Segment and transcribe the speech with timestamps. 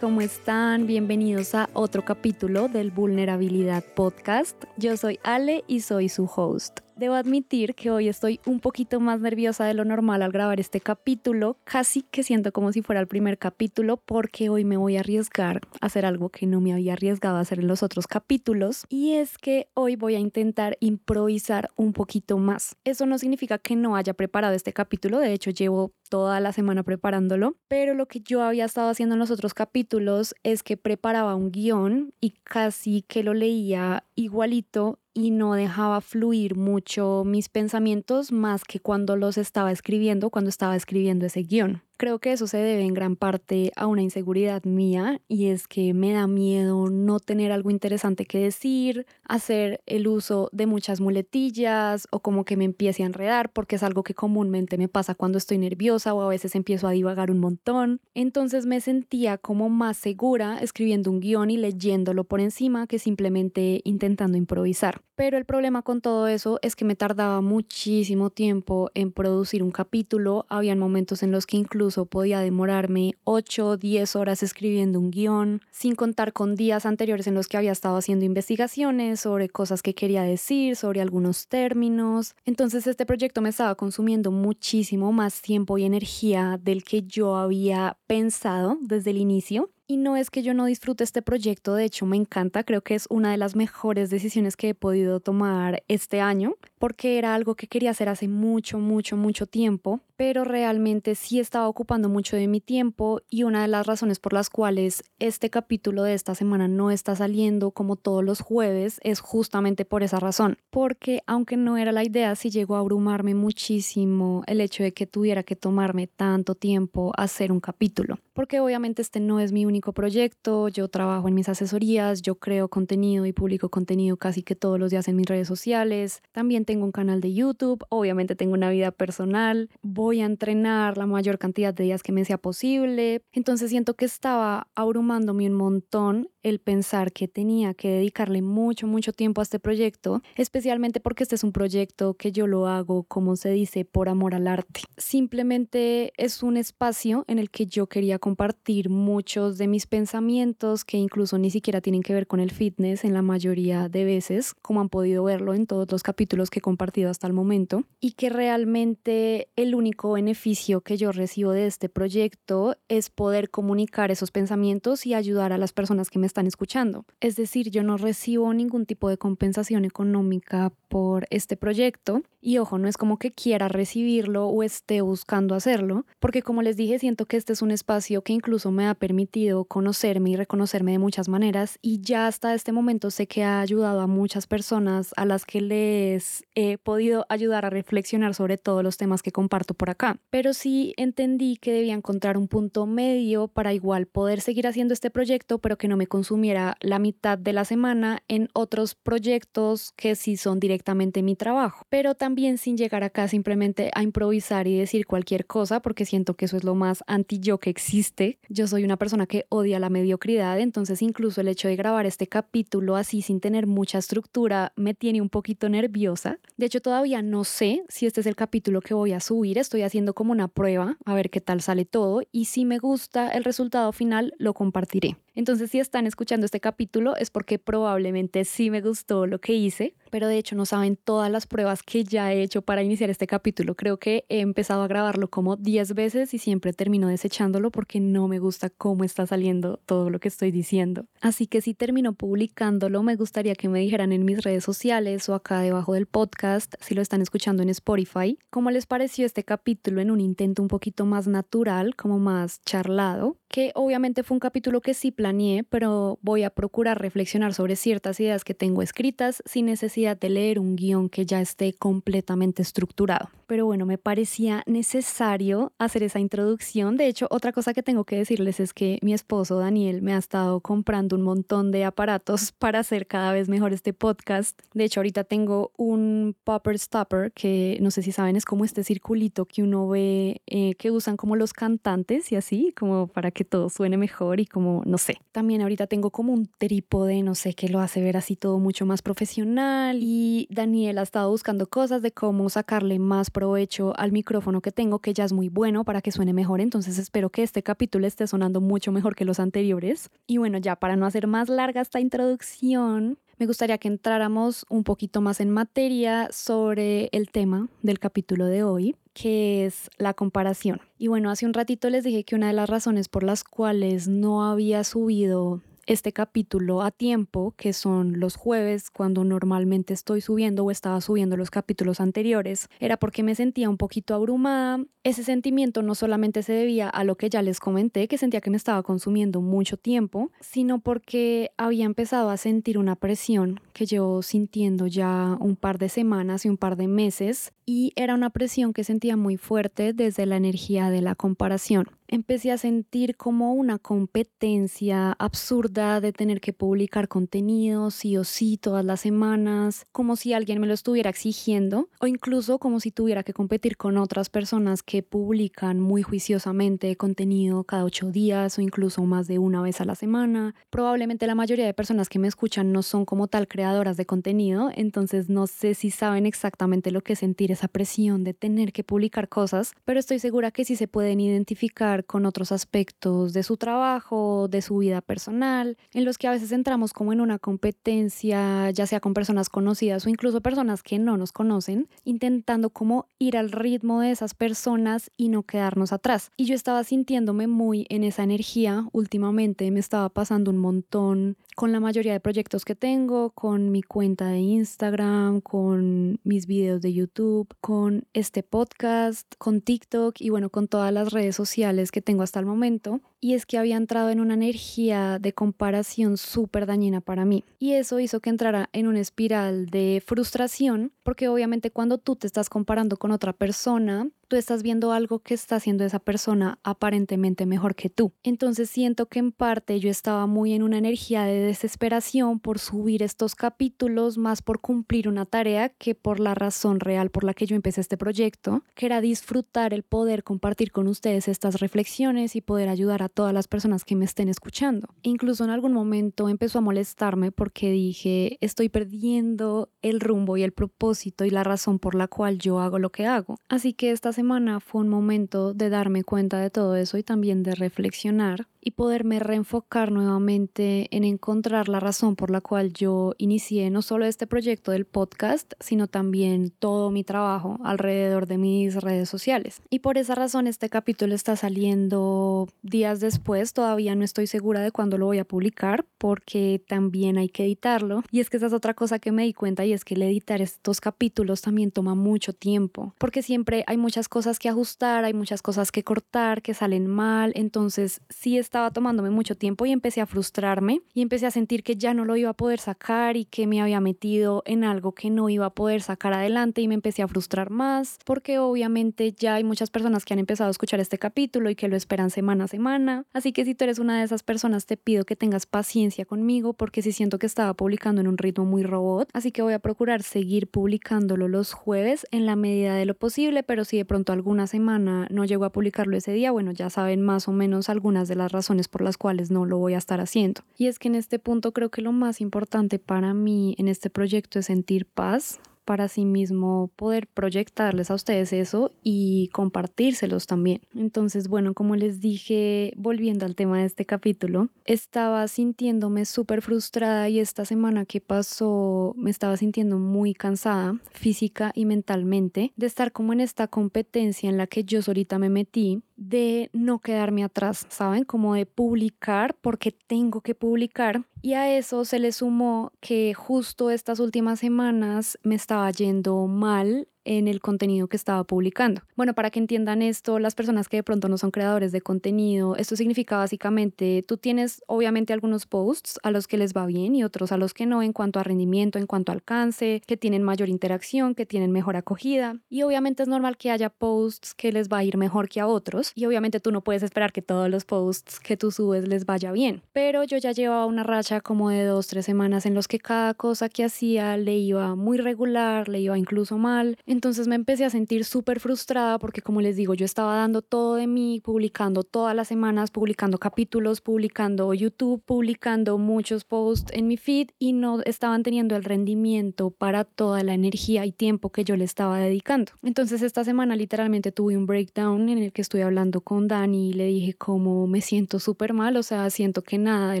[0.00, 0.86] ¿cómo están?
[0.86, 4.64] Bienvenidos a otro capítulo del Vulnerabilidad Podcast.
[4.76, 6.85] Yo soy Ale y soy su host.
[6.96, 10.80] Debo admitir que hoy estoy un poquito más nerviosa de lo normal al grabar este
[10.80, 15.00] capítulo, casi que siento como si fuera el primer capítulo porque hoy me voy a
[15.00, 18.86] arriesgar a hacer algo que no me había arriesgado a hacer en los otros capítulos.
[18.88, 22.76] Y es que hoy voy a intentar improvisar un poquito más.
[22.84, 26.82] Eso no significa que no haya preparado este capítulo, de hecho llevo toda la semana
[26.82, 31.34] preparándolo, pero lo que yo había estado haciendo en los otros capítulos es que preparaba
[31.34, 38.32] un guion y casi que lo leía igualito y no dejaba fluir mucho mis pensamientos
[38.32, 41.85] más que cuando los estaba escribiendo, cuando estaba escribiendo ese guion.
[41.98, 45.94] Creo que eso se debe en gran parte a una inseguridad mía y es que
[45.94, 52.06] me da miedo no tener algo interesante que decir, hacer el uso de muchas muletillas
[52.10, 55.38] o como que me empiece a enredar porque es algo que comúnmente me pasa cuando
[55.38, 58.02] estoy nerviosa o a veces empiezo a divagar un montón.
[58.12, 63.80] Entonces me sentía como más segura escribiendo un guion y leyéndolo por encima que simplemente
[63.84, 65.00] intentando improvisar.
[65.14, 69.70] Pero el problema con todo eso es que me tardaba muchísimo tiempo en producir un
[69.70, 70.44] capítulo.
[70.50, 75.60] Habían momentos en los que incluso podía demorarme 8 o 10 horas escribiendo un guion,
[75.70, 79.94] sin contar con días anteriores en los que había estado haciendo investigaciones sobre cosas que
[79.94, 82.34] quería decir, sobre algunos términos.
[82.44, 87.96] Entonces este proyecto me estaba consumiendo muchísimo más tiempo y energía del que yo había
[88.06, 89.70] pensado desde el inicio.
[89.88, 92.96] Y no es que yo no disfrute este proyecto, de hecho me encanta, creo que
[92.96, 97.54] es una de las mejores decisiones que he podido tomar este año, porque era algo
[97.54, 102.48] que quería hacer hace mucho, mucho, mucho tiempo, pero realmente sí estaba ocupando mucho de
[102.48, 106.68] mi tiempo y una de las razones por las cuales este capítulo de esta semana
[106.68, 111.76] no está saliendo como todos los jueves es justamente por esa razón, porque aunque no
[111.76, 116.08] era la idea, sí llegó a abrumarme muchísimo el hecho de que tuviera que tomarme
[116.08, 121.28] tanto tiempo hacer un capítulo, porque obviamente este no es mi único proyecto, yo trabajo
[121.28, 125.16] en mis asesorías, yo creo contenido y publico contenido casi que todos los días en
[125.16, 130.20] mis redes sociales, también tengo un canal de YouTube, obviamente tengo una vida personal, voy
[130.20, 134.68] a entrenar la mayor cantidad de días que me sea posible, entonces siento que estaba
[134.74, 140.22] abrumándome un montón el pensar que tenía que dedicarle mucho, mucho tiempo a este proyecto,
[140.36, 144.32] especialmente porque este es un proyecto que yo lo hago, como se dice, por amor
[144.32, 144.82] al arte.
[144.96, 150.96] Simplemente es un espacio en el que yo quería compartir muchos de mis pensamientos que
[150.96, 154.80] incluso ni siquiera tienen que ver con el fitness en la mayoría de veces, como
[154.80, 158.30] han podido verlo en todos los capítulos que he compartido hasta el momento, y que
[158.30, 165.06] realmente el único beneficio que yo recibo de este proyecto es poder comunicar esos pensamientos
[165.06, 167.04] y ayudar a las personas que me están escuchando.
[167.20, 172.78] Es decir, yo no recibo ningún tipo de compensación económica por este proyecto y ojo,
[172.78, 177.26] no es como que quiera recibirlo o esté buscando hacerlo, porque como les dije, siento
[177.26, 181.28] que este es un espacio que incluso me ha permitido conocerme y reconocerme de muchas
[181.28, 185.44] maneras y ya hasta este momento sé que ha ayudado a muchas personas a las
[185.44, 190.20] que les he podido ayudar a reflexionar sobre todos los temas que comparto por acá.
[190.30, 195.10] Pero sí entendí que debía encontrar un punto medio para igual poder seguir haciendo este
[195.10, 200.14] proyecto, pero que no me consumiera la mitad de la semana en otros proyectos que
[200.14, 201.82] sí son directamente mi trabajo.
[201.88, 206.44] Pero también sin llegar acá simplemente a improvisar y decir cualquier cosa, porque siento que
[206.44, 208.38] eso es lo más anti yo que existe.
[208.50, 212.26] Yo soy una persona que odia la mediocridad, entonces incluso el hecho de grabar este
[212.26, 216.38] capítulo así sin tener mucha estructura me tiene un poquito nerviosa.
[216.58, 219.80] De hecho, todavía no sé si este es el capítulo que voy a subir, estoy
[219.80, 223.44] haciendo como una prueba a ver qué tal sale todo y si me gusta el
[223.44, 225.16] resultado final lo compartiré.
[225.36, 229.94] Entonces, si están escuchando este capítulo es porque probablemente sí me gustó lo que hice,
[230.10, 233.26] pero de hecho no saben todas las pruebas que ya he hecho para iniciar este
[233.26, 233.74] capítulo.
[233.74, 238.28] Creo que he empezado a grabarlo como 10 veces y siempre termino desechándolo porque no
[238.28, 241.04] me gusta cómo está saliendo todo lo que estoy diciendo.
[241.20, 245.34] Así que si termino publicándolo, me gustaría que me dijeran en mis redes sociales o
[245.34, 250.00] acá debajo del podcast, si lo están escuchando en Spotify, cómo les pareció este capítulo
[250.00, 254.82] en un intento un poquito más natural, como más charlado, que obviamente fue un capítulo
[254.82, 259.64] que sí planeé, pero voy a procurar reflexionar sobre ciertas ideas que tengo escritas sin
[259.64, 263.30] necesidad de leer un guion que ya esté completamente estructurado.
[263.46, 266.98] Pero bueno, me parecía necesario hacer esa introducción.
[266.98, 270.18] De hecho, otra cosa que tengo que decirles es que mi esposo Daniel me ha
[270.18, 274.60] estado comprando un montón de aparatos para hacer cada vez mejor este podcast.
[274.74, 278.84] De hecho, ahorita tengo un popper stopper que no sé si saben, es como este
[278.84, 283.45] circulito que uno ve eh, que usan como los cantantes y así, como para que
[283.46, 285.18] todo suene mejor y como, no sé.
[285.32, 288.84] También ahorita tengo como un trípode, no sé, que lo hace ver así todo mucho
[288.84, 294.60] más profesional y Daniel ha estado buscando cosas de cómo sacarle más provecho al micrófono
[294.60, 297.62] que tengo, que ya es muy bueno para que suene mejor, entonces espero que este
[297.62, 300.10] capítulo esté sonando mucho mejor que los anteriores.
[300.26, 304.84] Y bueno, ya para no hacer más larga esta introducción, me gustaría que entráramos un
[304.84, 310.80] poquito más en materia sobre el tema del capítulo de hoy, que es la comparación.
[310.98, 314.08] Y bueno, hace un ratito les dije que una de las razones por las cuales
[314.08, 320.64] no había subido este capítulo a tiempo, que son los jueves, cuando normalmente estoy subiendo
[320.64, 324.84] o estaba subiendo los capítulos anteriores, era porque me sentía un poquito abrumada.
[325.04, 328.50] Ese sentimiento no solamente se debía a lo que ya les comenté, que sentía que
[328.50, 334.22] me estaba consumiendo mucho tiempo, sino porque había empezado a sentir una presión que yo
[334.22, 338.72] sintiendo ya un par de semanas y un par de meses, y era una presión
[338.72, 343.78] que sentía muy fuerte desde la energía de la comparación empecé a sentir como una
[343.78, 350.32] competencia absurda de tener que publicar contenido sí o sí todas las semanas, como si
[350.32, 354.82] alguien me lo estuviera exigiendo o incluso como si tuviera que competir con otras personas
[354.82, 359.84] que publican muy juiciosamente contenido cada ocho días o incluso más de una vez a
[359.84, 360.54] la semana.
[360.70, 364.70] Probablemente la mayoría de personas que me escuchan no son como tal creadoras de contenido,
[364.74, 369.28] entonces no sé si saben exactamente lo que sentir esa presión de tener que publicar
[369.28, 374.48] cosas, pero estoy segura que sí se pueden identificar con otros aspectos de su trabajo,
[374.48, 378.86] de su vida personal, en los que a veces entramos como en una competencia, ya
[378.86, 383.50] sea con personas conocidas o incluso personas que no nos conocen, intentando como ir al
[383.50, 386.30] ritmo de esas personas y no quedarnos atrás.
[386.36, 391.72] Y yo estaba sintiéndome muy en esa energía últimamente, me estaba pasando un montón con
[391.72, 396.92] la mayoría de proyectos que tengo, con mi cuenta de Instagram, con mis videos de
[396.92, 402.22] YouTube, con este podcast, con TikTok y bueno, con todas las redes sociales que tengo
[402.22, 407.00] hasta el momento y es que había entrado en una energía de comparación súper dañina
[407.00, 407.42] para mí.
[407.58, 412.26] Y eso hizo que entrara en una espiral de frustración, porque obviamente cuando tú te
[412.26, 417.46] estás comparando con otra persona, tú estás viendo algo que está haciendo esa persona aparentemente
[417.46, 418.12] mejor que tú.
[418.22, 423.02] Entonces siento que en parte yo estaba muy en una energía de desesperación por subir
[423.02, 427.46] estos capítulos, más por cumplir una tarea que por la razón real por la que
[427.46, 432.40] yo empecé este proyecto, que era disfrutar el poder compartir con ustedes estas reflexiones y
[432.40, 434.88] poder ayudar a todas las personas que me estén escuchando.
[435.02, 440.52] Incluso en algún momento empezó a molestarme porque dije, estoy perdiendo el rumbo y el
[440.52, 443.36] propósito y la razón por la cual yo hago lo que hago.
[443.48, 447.42] Así que esta semana fue un momento de darme cuenta de todo eso y también
[447.42, 453.70] de reflexionar y poderme reenfocar nuevamente en encontrar la razón por la cual yo inicié
[453.70, 459.08] no solo este proyecto del podcast, sino también todo mi trabajo alrededor de mis redes
[459.08, 459.62] sociales.
[459.70, 464.72] Y por esa razón este capítulo está saliendo días después, todavía no estoy segura de
[464.72, 468.02] cuándo lo voy a publicar porque también hay que editarlo.
[468.10, 470.02] Y es que esa es otra cosa que me di cuenta y es que el
[470.02, 475.14] editar estos capítulos también toma mucho tiempo, porque siempre hay muchas cosas que ajustar, hay
[475.14, 480.00] muchas cosas que cortar, que salen mal, entonces sí estaba tomándome mucho tiempo y empecé
[480.00, 483.24] a frustrarme y empecé a sentir que ya no lo iba a poder sacar y
[483.24, 486.74] que me había metido en algo que no iba a poder sacar adelante y me
[486.74, 490.80] empecé a frustrar más porque obviamente ya hay muchas personas que han empezado a escuchar
[490.80, 493.04] este capítulo y que lo esperan semana a semana.
[493.12, 496.52] Así que si tú eres una de esas personas te pido que tengas paciencia conmigo
[496.52, 499.08] porque si siento que estaba publicando en un ritmo muy robot.
[499.12, 503.42] Así que voy a procurar seguir publicándolo los jueves en la medida de lo posible,
[503.42, 507.02] pero si de pronto alguna semana no llego a publicarlo ese día, bueno, ya saben
[507.02, 510.00] más o menos algunas de las razones por las cuales no lo voy a estar
[510.00, 510.42] haciendo.
[510.56, 513.90] Y es que en este punto creo que lo más importante para mí en este
[513.90, 520.62] proyecto es sentir paz, para sí mismo poder proyectarles a ustedes eso y compartírselos también.
[520.74, 527.08] Entonces, bueno, como les dije, volviendo al tema de este capítulo, estaba sintiéndome súper frustrada
[527.10, 532.92] y esta semana que pasó me estaba sintiendo muy cansada física y mentalmente de estar
[532.92, 537.66] como en esta competencia en la que yo solita me metí de no quedarme atrás,
[537.68, 538.04] ¿saben?
[538.04, 541.04] Como de publicar porque tengo que publicar.
[541.22, 546.88] Y a eso se le sumó que justo estas últimas semanas me estaba yendo mal
[547.06, 548.82] en el contenido que estaba publicando.
[548.96, 552.56] Bueno, para que entiendan esto, las personas que de pronto no son creadores de contenido,
[552.56, 557.04] esto significa básicamente, tú tienes obviamente algunos posts a los que les va bien y
[557.04, 560.22] otros a los que no en cuanto a rendimiento, en cuanto a alcance, que tienen
[560.22, 562.36] mayor interacción, que tienen mejor acogida.
[562.50, 565.46] Y obviamente es normal que haya posts que les va a ir mejor que a
[565.46, 565.92] otros.
[565.94, 569.30] Y obviamente tú no puedes esperar que todos los posts que tú subes les vaya
[569.30, 569.62] bien.
[569.72, 573.14] Pero yo ya llevaba una racha como de dos, tres semanas en los que cada
[573.14, 576.76] cosa que hacía le iba muy regular, le iba incluso mal.
[576.96, 580.76] Entonces me empecé a sentir súper frustrada porque como les digo, yo estaba dando todo
[580.76, 586.96] de mí, publicando todas las semanas, publicando capítulos, publicando YouTube, publicando muchos posts en mi
[586.96, 591.54] feed y no estaban teniendo el rendimiento para toda la energía y tiempo que yo
[591.58, 592.52] le estaba dedicando.
[592.62, 596.72] Entonces esta semana literalmente tuve un breakdown en el que estoy hablando con Dani y
[596.72, 600.00] le dije como me siento súper mal, o sea, siento que nada de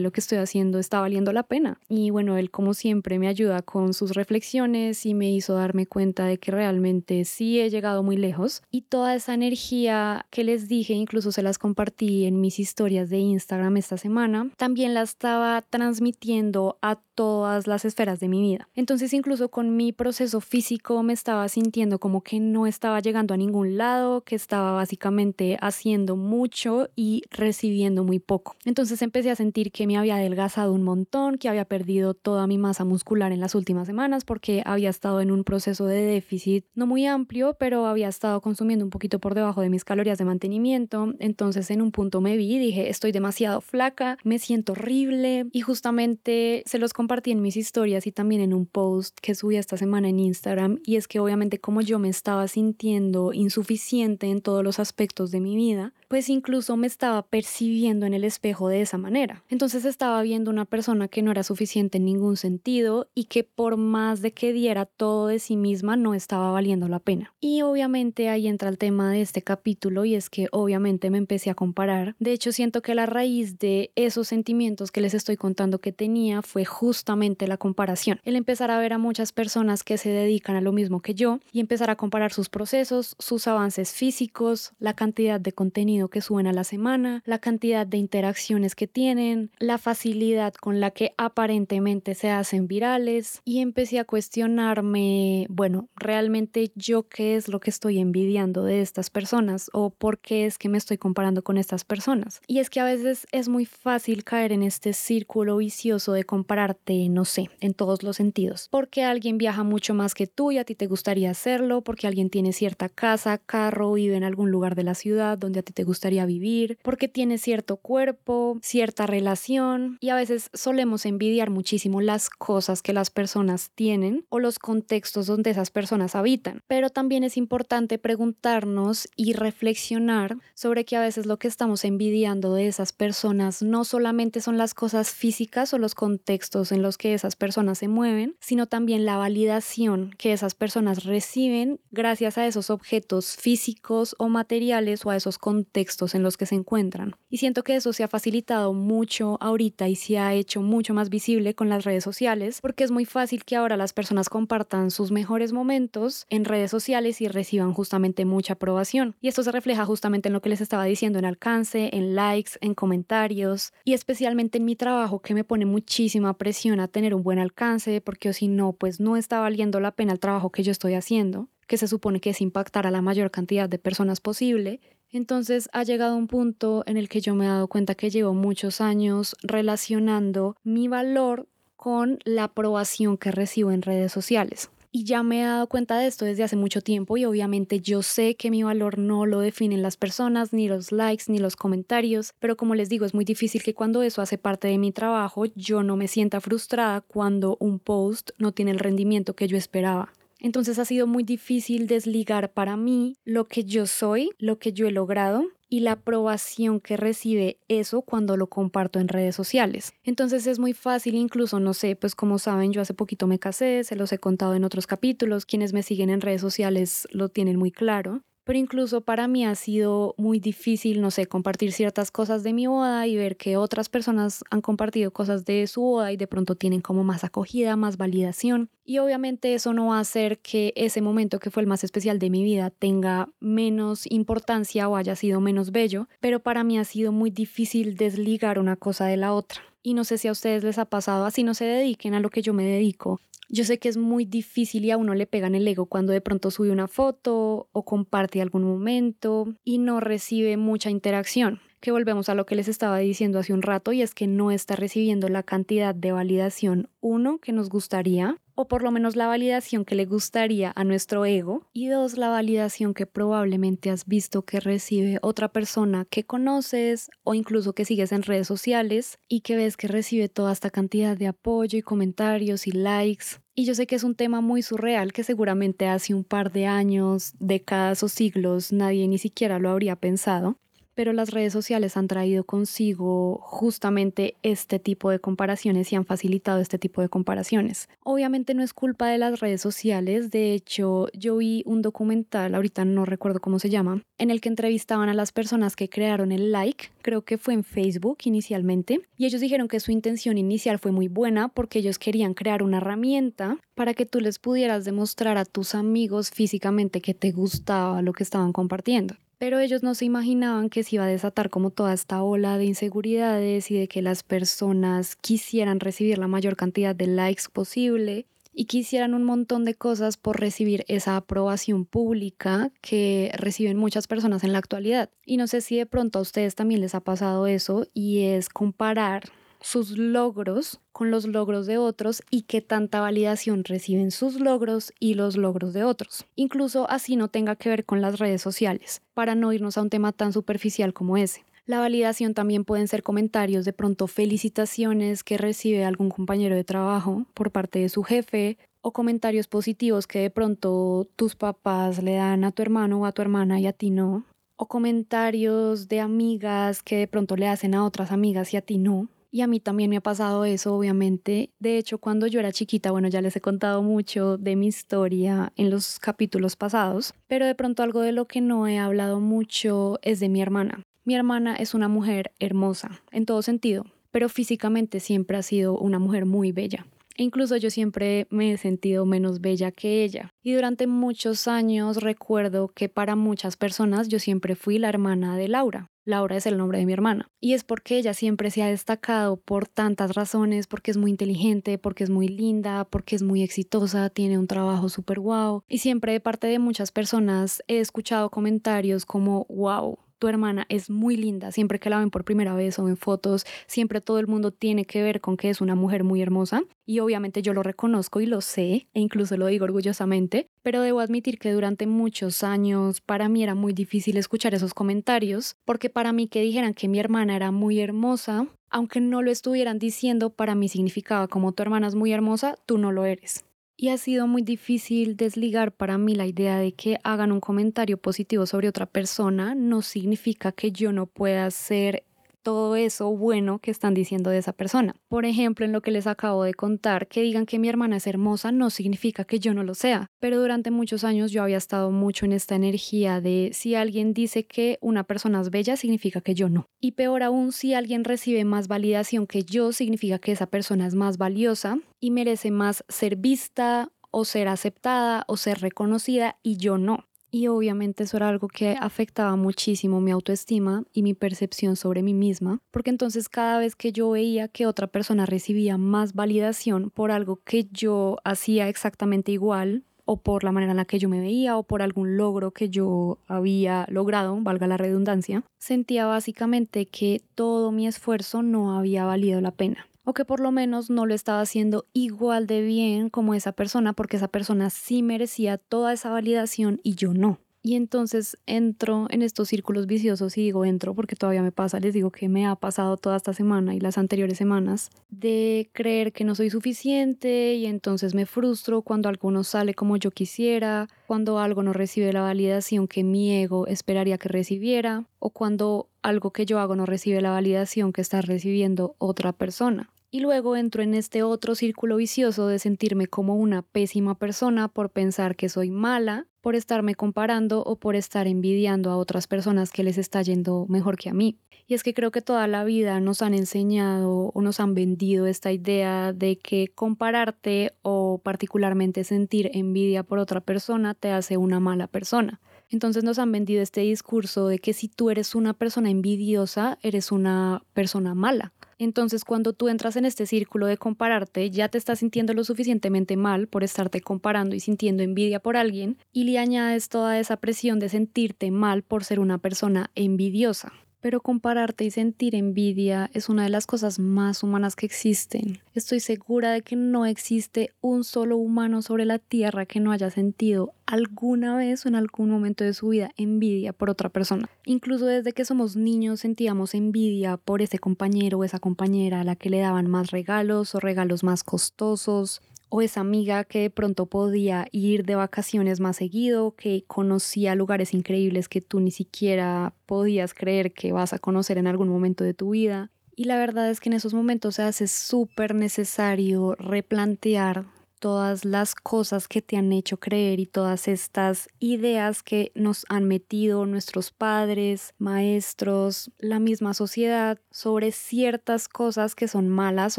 [0.00, 1.78] lo que estoy haciendo está valiendo la pena.
[1.90, 6.24] Y bueno, él como siempre me ayuda con sus reflexiones y me hizo darme cuenta
[6.24, 6.85] de que realmente
[7.24, 11.58] sí he llegado muy lejos y toda esa energía que les dije, incluso se las
[11.58, 17.84] compartí en mis historias de Instagram esta semana, también la estaba transmitiendo a todas las
[17.84, 18.68] esferas de mi vida.
[18.76, 23.36] Entonces incluso con mi proceso físico me estaba sintiendo como que no estaba llegando a
[23.36, 28.54] ningún lado, que estaba básicamente haciendo mucho y recibiendo muy poco.
[28.64, 32.58] Entonces empecé a sentir que me había adelgazado un montón, que había perdido toda mi
[32.58, 36.86] masa muscular en las últimas semanas porque había estado en un proceso de déficit no
[36.86, 41.14] muy amplio, pero había estado consumiendo un poquito por debajo de mis calorías de mantenimiento.
[41.18, 45.62] Entonces en un punto me vi y dije, estoy demasiado flaca, me siento horrible y
[45.62, 49.76] justamente se los compartí en mis historias y también en un post que subí esta
[49.76, 54.64] semana en Instagram y es que obviamente como yo me estaba sintiendo insuficiente en todos
[54.64, 58.98] los aspectos de mi vida, pues incluso me estaba percibiendo en el espejo de esa
[58.98, 59.42] manera.
[59.48, 63.76] Entonces estaba viendo una persona que no era suficiente en ningún sentido y que por
[63.76, 67.34] más de que diera todo de sí misma no estaba valiendo la pena.
[67.40, 71.50] Y obviamente ahí entra el tema de este capítulo y es que obviamente me empecé
[71.50, 72.14] a comparar.
[72.18, 76.42] De hecho siento que la raíz de esos sentimientos que les estoy contando que tenía
[76.42, 78.20] fue justamente la comparación.
[78.24, 81.40] El empezar a ver a muchas personas que se dedican a lo mismo que yo
[81.52, 86.46] y empezar a comparar sus procesos, sus avances físicos, la cantidad de contenido que suben
[86.46, 92.14] a la semana, la cantidad de interacciones que tienen, la facilidad con la que aparentemente
[92.14, 97.98] se hacen virales y empecé a cuestionarme, bueno, realmente yo qué es lo que estoy
[97.98, 102.40] envidiando de estas personas o por qué es que me estoy comparando con estas personas.
[102.46, 107.08] Y es que a veces es muy fácil caer en este círculo vicioso de compararte,
[107.08, 108.68] no sé, en todos los sentidos.
[108.70, 112.30] Porque alguien viaja mucho más que tú y a ti te gustaría hacerlo, porque alguien
[112.30, 115.84] tiene cierta casa, carro, vive en algún lugar de la ciudad donde a ti te
[115.86, 122.28] gustaría vivir, porque tiene cierto cuerpo, cierta relación y a veces solemos envidiar muchísimo las
[122.28, 126.62] cosas que las personas tienen o los contextos donde esas personas habitan.
[126.66, 132.54] Pero también es importante preguntarnos y reflexionar sobre que a veces lo que estamos envidiando
[132.54, 137.14] de esas personas no solamente son las cosas físicas o los contextos en los que
[137.14, 142.70] esas personas se mueven, sino también la validación que esas personas reciben gracias a esos
[142.70, 147.16] objetos físicos o materiales o a esos contextos textos en los que se encuentran.
[147.28, 151.10] Y siento que eso se ha facilitado mucho ahorita y se ha hecho mucho más
[151.10, 155.10] visible con las redes sociales, porque es muy fácil que ahora las personas compartan sus
[155.10, 159.16] mejores momentos en redes sociales y reciban justamente mucha aprobación.
[159.20, 162.52] Y esto se refleja justamente en lo que les estaba diciendo, en alcance, en likes,
[162.62, 167.22] en comentarios y especialmente en mi trabajo que me pone muchísima presión a tener un
[167.22, 170.72] buen alcance, porque si no, pues no está valiendo la pena el trabajo que yo
[170.72, 174.80] estoy haciendo que se supone que es impactar a la mayor cantidad de personas posible,
[175.16, 178.34] entonces ha llegado un punto en el que yo me he dado cuenta que llevo
[178.34, 184.70] muchos años relacionando mi valor con la aprobación que recibo en redes sociales.
[184.92, 188.02] Y ya me he dado cuenta de esto desde hace mucho tiempo y obviamente yo
[188.02, 192.32] sé que mi valor no lo definen las personas, ni los likes, ni los comentarios,
[192.38, 195.44] pero como les digo, es muy difícil que cuando eso hace parte de mi trabajo
[195.54, 200.12] yo no me sienta frustrada cuando un post no tiene el rendimiento que yo esperaba.
[200.38, 204.86] Entonces ha sido muy difícil desligar para mí lo que yo soy, lo que yo
[204.86, 209.92] he logrado y la aprobación que recibe eso cuando lo comparto en redes sociales.
[210.04, 213.82] Entonces es muy fácil, incluso, no sé, pues como saben, yo hace poquito me casé,
[213.82, 217.56] se los he contado en otros capítulos, quienes me siguen en redes sociales lo tienen
[217.56, 222.44] muy claro pero incluso para mí ha sido muy difícil, no sé, compartir ciertas cosas
[222.44, 226.16] de mi boda y ver que otras personas han compartido cosas de su boda y
[226.16, 228.70] de pronto tienen como más acogida, más validación.
[228.84, 232.20] Y obviamente eso no va a hacer que ese momento que fue el más especial
[232.20, 236.84] de mi vida tenga menos importancia o haya sido menos bello, pero para mí ha
[236.84, 239.60] sido muy difícil desligar una cosa de la otra.
[239.82, 242.30] Y no sé si a ustedes les ha pasado, así no se dediquen a lo
[242.30, 245.54] que yo me dedico, yo sé que es muy difícil y a uno le pegan
[245.54, 250.56] el ego cuando de pronto sube una foto o comparte algún momento y no recibe
[250.56, 251.60] mucha interacción.
[251.80, 254.50] Que volvemos a lo que les estaba diciendo hace un rato y es que no
[254.50, 259.28] está recibiendo la cantidad de validación, uno, que nos gustaría, o por lo menos la
[259.28, 264.42] validación que le gustaría a nuestro ego, y dos, la validación que probablemente has visto
[264.42, 269.56] que recibe otra persona que conoces o incluso que sigues en redes sociales y que
[269.56, 273.26] ves que recibe toda esta cantidad de apoyo y comentarios y likes.
[273.54, 276.66] Y yo sé que es un tema muy surreal que seguramente hace un par de
[276.66, 280.58] años, décadas o siglos nadie ni siquiera lo habría pensado,
[280.96, 286.60] pero las redes sociales han traído consigo justamente este tipo de comparaciones y han facilitado
[286.60, 287.90] este tipo de comparaciones.
[288.02, 292.86] Obviamente no es culpa de las redes sociales, de hecho yo vi un documental, ahorita
[292.86, 296.50] no recuerdo cómo se llama, en el que entrevistaban a las personas que crearon el
[296.50, 300.92] like, creo que fue en Facebook inicialmente, y ellos dijeron que su intención inicial fue
[300.92, 305.44] muy buena porque ellos querían crear una herramienta para que tú les pudieras demostrar a
[305.44, 310.70] tus amigos físicamente que te gustaba lo que estaban compartiendo pero ellos no se imaginaban
[310.70, 314.22] que se iba a desatar como toda esta ola de inseguridades y de que las
[314.22, 318.26] personas quisieran recibir la mayor cantidad de likes posible
[318.56, 324.44] y quisieran un montón de cosas por recibir esa aprobación pública que reciben muchas personas
[324.44, 325.10] en la actualidad.
[325.26, 328.48] Y no sé si de pronto a ustedes también les ha pasado eso y es
[328.48, 329.24] comparar
[329.60, 335.14] sus logros con los logros de otros y qué tanta validación reciben sus logros y
[335.14, 336.24] los logros de otros.
[336.36, 339.90] Incluso así no tenga que ver con las redes sociales, para no irnos a un
[339.90, 341.44] tema tan superficial como ese.
[341.66, 347.26] La validación también pueden ser comentarios, de pronto felicitaciones que recibe algún compañero de trabajo
[347.34, 352.44] por parte de su jefe o comentarios positivos que de pronto tus papás le dan
[352.44, 354.24] a tu hermano o a tu hermana y a ti no.
[354.54, 358.78] O comentarios de amigas que de pronto le hacen a otras amigas y a ti
[358.78, 359.08] no.
[359.30, 361.50] Y a mí también me ha pasado eso, obviamente.
[361.58, 365.52] De hecho, cuando yo era chiquita, bueno, ya les he contado mucho de mi historia
[365.56, 369.98] en los capítulos pasados, pero de pronto algo de lo que no he hablado mucho
[370.02, 370.82] es de mi hermana.
[371.04, 375.98] Mi hermana es una mujer hermosa, en todo sentido, pero físicamente siempre ha sido una
[375.98, 376.86] mujer muy bella.
[377.16, 380.30] E incluso yo siempre me he sentido menos bella que ella.
[380.42, 385.48] Y durante muchos años recuerdo que para muchas personas yo siempre fui la hermana de
[385.48, 385.88] Laura.
[386.06, 387.28] Laura es el nombre de mi hermana.
[387.40, 391.78] Y es porque ella siempre se ha destacado por tantas razones, porque es muy inteligente,
[391.78, 395.64] porque es muy linda, porque es muy exitosa, tiene un trabajo súper guau.
[395.68, 400.90] Y siempre de parte de muchas personas he escuchado comentarios como, wow, tu hermana es
[400.90, 404.26] muy linda, siempre que la ven por primera vez o en fotos, siempre todo el
[404.26, 407.62] mundo tiene que ver con que es una mujer muy hermosa y obviamente yo lo
[407.62, 412.42] reconozco y lo sé e incluso lo digo orgullosamente, pero debo admitir que durante muchos
[412.42, 416.88] años para mí era muy difícil escuchar esos comentarios porque para mí que dijeran que
[416.88, 421.62] mi hermana era muy hermosa, aunque no lo estuvieran diciendo, para mí significaba como tu
[421.62, 423.44] hermana es muy hermosa, tú no lo eres.
[423.78, 427.98] Y ha sido muy difícil desligar para mí la idea de que hagan un comentario
[427.98, 432.04] positivo sobre otra persona no significa que yo no pueda ser
[432.46, 434.94] todo eso bueno que están diciendo de esa persona.
[435.08, 438.06] Por ejemplo, en lo que les acabo de contar, que digan que mi hermana es
[438.06, 441.90] hermosa no significa que yo no lo sea, pero durante muchos años yo había estado
[441.90, 446.36] mucho en esta energía de si alguien dice que una persona es bella significa que
[446.36, 446.66] yo no.
[446.80, 450.94] Y peor aún, si alguien recibe más validación que yo significa que esa persona es
[450.94, 456.78] más valiosa y merece más ser vista o ser aceptada o ser reconocida y yo
[456.78, 457.06] no.
[457.36, 462.14] Y obviamente eso era algo que afectaba muchísimo mi autoestima y mi percepción sobre mí
[462.14, 467.10] misma, porque entonces cada vez que yo veía que otra persona recibía más validación por
[467.10, 471.20] algo que yo hacía exactamente igual, o por la manera en la que yo me
[471.20, 477.20] veía o por algún logro que yo había logrado, valga la redundancia, sentía básicamente que
[477.34, 481.14] todo mi esfuerzo no había valido la pena o que por lo menos no lo
[481.14, 486.10] estaba haciendo igual de bien como esa persona, porque esa persona sí merecía toda esa
[486.10, 487.40] validación y yo no.
[487.66, 491.92] Y entonces entro en estos círculos viciosos y digo entro porque todavía me pasa, les
[491.92, 496.22] digo que me ha pasado toda esta semana y las anteriores semanas de creer que
[496.22, 501.40] no soy suficiente y entonces me frustro cuando algo no sale como yo quisiera, cuando
[501.40, 506.46] algo no recibe la validación que mi ego esperaría que recibiera o cuando algo que
[506.46, 509.90] yo hago no recibe la validación que está recibiendo otra persona.
[510.16, 514.88] Y luego entro en este otro círculo vicioso de sentirme como una pésima persona por
[514.88, 519.82] pensar que soy mala, por estarme comparando o por estar envidiando a otras personas que
[519.84, 521.38] les está yendo mejor que a mí.
[521.66, 525.26] Y es que creo que toda la vida nos han enseñado o nos han vendido
[525.26, 531.60] esta idea de que compararte o particularmente sentir envidia por otra persona te hace una
[531.60, 532.40] mala persona.
[532.70, 537.12] Entonces nos han vendido este discurso de que si tú eres una persona envidiosa, eres
[537.12, 538.54] una persona mala.
[538.78, 543.16] Entonces, cuando tú entras en este círculo de compararte, ya te estás sintiendo lo suficientemente
[543.16, 547.78] mal por estarte comparando y sintiendo envidia por alguien, y le añades toda esa presión
[547.78, 550.72] de sentirte mal por ser una persona envidiosa.
[551.06, 555.60] Pero compararte y sentir envidia es una de las cosas más humanas que existen.
[555.72, 560.10] Estoy segura de que no existe un solo humano sobre la Tierra que no haya
[560.10, 564.50] sentido alguna vez o en algún momento de su vida envidia por otra persona.
[564.64, 569.36] Incluso desde que somos niños sentíamos envidia por ese compañero o esa compañera a la
[569.36, 574.06] que le daban más regalos o regalos más costosos o esa amiga que de pronto
[574.06, 580.34] podía ir de vacaciones más seguido, que conocía lugares increíbles que tú ni siquiera podías
[580.34, 582.90] creer que vas a conocer en algún momento de tu vida.
[583.14, 587.64] Y la verdad es que en esos momentos se hace súper necesario replantear
[587.98, 593.04] todas las cosas que te han hecho creer y todas estas ideas que nos han
[593.04, 599.98] metido nuestros padres, maestros, la misma sociedad sobre ciertas cosas que son malas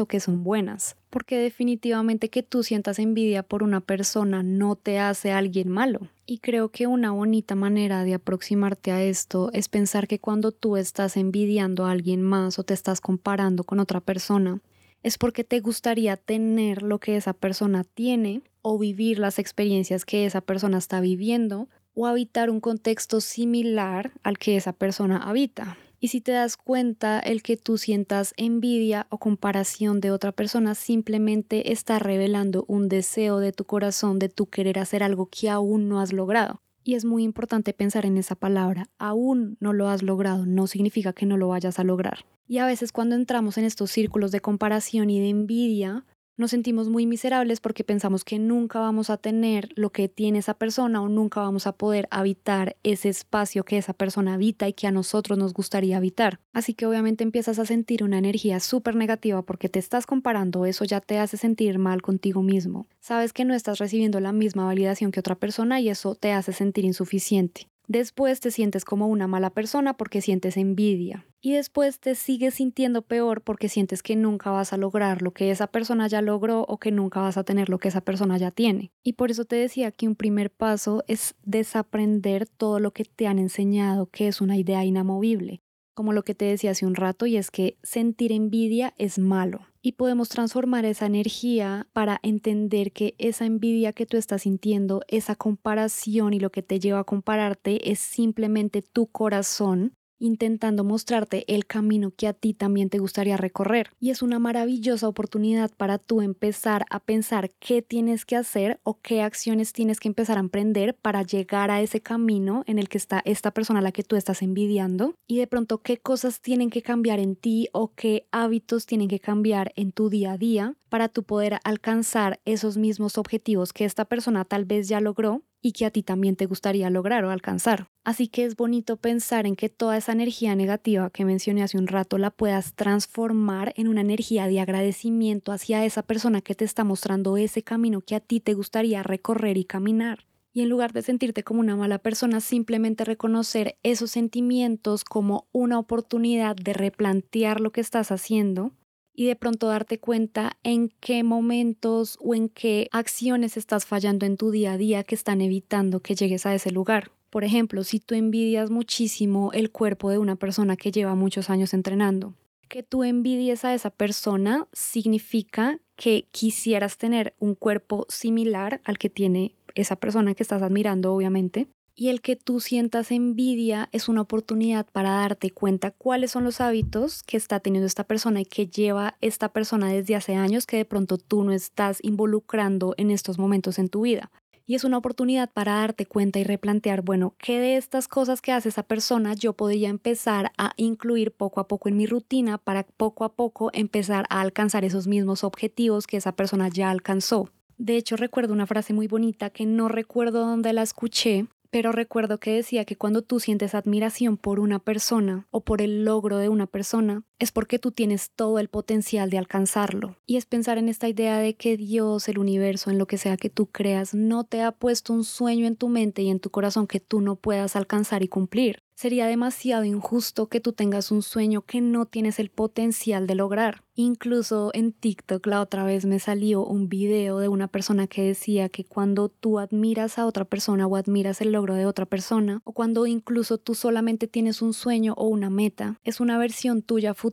[0.00, 0.96] o que son buenas.
[1.10, 6.08] Porque definitivamente que tú sientas envidia por una persona no te hace alguien malo.
[6.26, 10.76] Y creo que una bonita manera de aproximarte a esto es pensar que cuando tú
[10.76, 14.60] estás envidiando a alguien más o te estás comparando con otra persona,
[15.08, 20.26] es porque te gustaría tener lo que esa persona tiene o vivir las experiencias que
[20.26, 25.78] esa persona está viviendo o habitar un contexto similar al que esa persona habita.
[25.98, 30.74] Y si te das cuenta, el que tú sientas envidia o comparación de otra persona
[30.74, 35.88] simplemente está revelando un deseo de tu corazón de tu querer hacer algo que aún
[35.88, 36.60] no has logrado.
[36.88, 38.88] Y es muy importante pensar en esa palabra.
[38.96, 42.24] Aún no lo has logrado, no significa que no lo vayas a lograr.
[42.46, 46.06] Y a veces cuando entramos en estos círculos de comparación y de envidia,
[46.38, 50.54] nos sentimos muy miserables porque pensamos que nunca vamos a tener lo que tiene esa
[50.54, 54.86] persona o nunca vamos a poder habitar ese espacio que esa persona habita y que
[54.86, 56.40] a nosotros nos gustaría habitar.
[56.52, 60.84] Así que obviamente empiezas a sentir una energía súper negativa porque te estás comparando, eso
[60.84, 62.86] ya te hace sentir mal contigo mismo.
[63.00, 66.52] Sabes que no estás recibiendo la misma validación que otra persona y eso te hace
[66.52, 67.68] sentir insuficiente.
[67.88, 71.27] Después te sientes como una mala persona porque sientes envidia.
[71.40, 75.50] Y después te sigues sintiendo peor porque sientes que nunca vas a lograr lo que
[75.50, 78.50] esa persona ya logró o que nunca vas a tener lo que esa persona ya
[78.50, 78.90] tiene.
[79.04, 83.28] Y por eso te decía que un primer paso es desaprender todo lo que te
[83.28, 85.62] han enseñado que es una idea inamovible.
[85.94, 89.66] Como lo que te decía hace un rato y es que sentir envidia es malo
[89.82, 95.34] y podemos transformar esa energía para entender que esa envidia que tú estás sintiendo, esa
[95.34, 101.66] comparación y lo que te lleva a compararte es simplemente tu corazón intentando mostrarte el
[101.66, 103.90] camino que a ti también te gustaría recorrer.
[104.00, 109.00] Y es una maravillosa oportunidad para tú empezar a pensar qué tienes que hacer o
[109.00, 112.98] qué acciones tienes que empezar a emprender para llegar a ese camino en el que
[112.98, 116.70] está esta persona a la que tú estás envidiando y de pronto qué cosas tienen
[116.70, 120.74] que cambiar en ti o qué hábitos tienen que cambiar en tu día a día
[120.88, 125.72] para tú poder alcanzar esos mismos objetivos que esta persona tal vez ya logró y
[125.72, 127.88] que a ti también te gustaría lograr o alcanzar.
[128.04, 131.86] Así que es bonito pensar en que toda esa energía negativa que mencioné hace un
[131.86, 136.84] rato la puedas transformar en una energía de agradecimiento hacia esa persona que te está
[136.84, 140.26] mostrando ese camino que a ti te gustaría recorrer y caminar.
[140.52, 145.78] Y en lugar de sentirte como una mala persona, simplemente reconocer esos sentimientos como una
[145.78, 148.72] oportunidad de replantear lo que estás haciendo
[149.18, 154.36] y de pronto darte cuenta en qué momentos o en qué acciones estás fallando en
[154.36, 157.10] tu día a día que están evitando que llegues a ese lugar.
[157.28, 161.74] Por ejemplo, si tú envidias muchísimo el cuerpo de una persona que lleva muchos años
[161.74, 162.34] entrenando,
[162.68, 169.10] que tú envidies a esa persona significa que quisieras tener un cuerpo similar al que
[169.10, 171.66] tiene esa persona que estás admirando, obviamente,
[171.98, 176.60] y el que tú sientas envidia es una oportunidad para darte cuenta cuáles son los
[176.60, 180.76] hábitos que está teniendo esta persona y que lleva esta persona desde hace años que
[180.76, 184.30] de pronto tú no estás involucrando en estos momentos en tu vida.
[184.64, 188.52] Y es una oportunidad para darte cuenta y replantear, bueno, ¿qué de estas cosas que
[188.52, 192.84] hace esa persona yo podría empezar a incluir poco a poco en mi rutina para
[192.84, 197.50] poco a poco empezar a alcanzar esos mismos objetivos que esa persona ya alcanzó?
[197.76, 202.38] De hecho, recuerdo una frase muy bonita que no recuerdo dónde la escuché, pero recuerdo
[202.38, 206.48] que decía que cuando tú sientes admiración por una persona o por el logro de
[206.48, 210.16] una persona, es porque tú tienes todo el potencial de alcanzarlo.
[210.26, 213.36] Y es pensar en esta idea de que Dios, el universo, en lo que sea
[213.36, 216.50] que tú creas, no te ha puesto un sueño en tu mente y en tu
[216.50, 218.82] corazón que tú no puedas alcanzar y cumplir.
[218.98, 223.84] Sería demasiado injusto que tú tengas un sueño que no tienes el potencial de lograr.
[223.94, 228.68] Incluso en TikTok la otra vez me salió un video de una persona que decía
[228.68, 232.72] que cuando tú admiras a otra persona o admiras el logro de otra persona, o
[232.72, 237.27] cuando incluso tú solamente tienes un sueño o una meta, es una versión tuya futura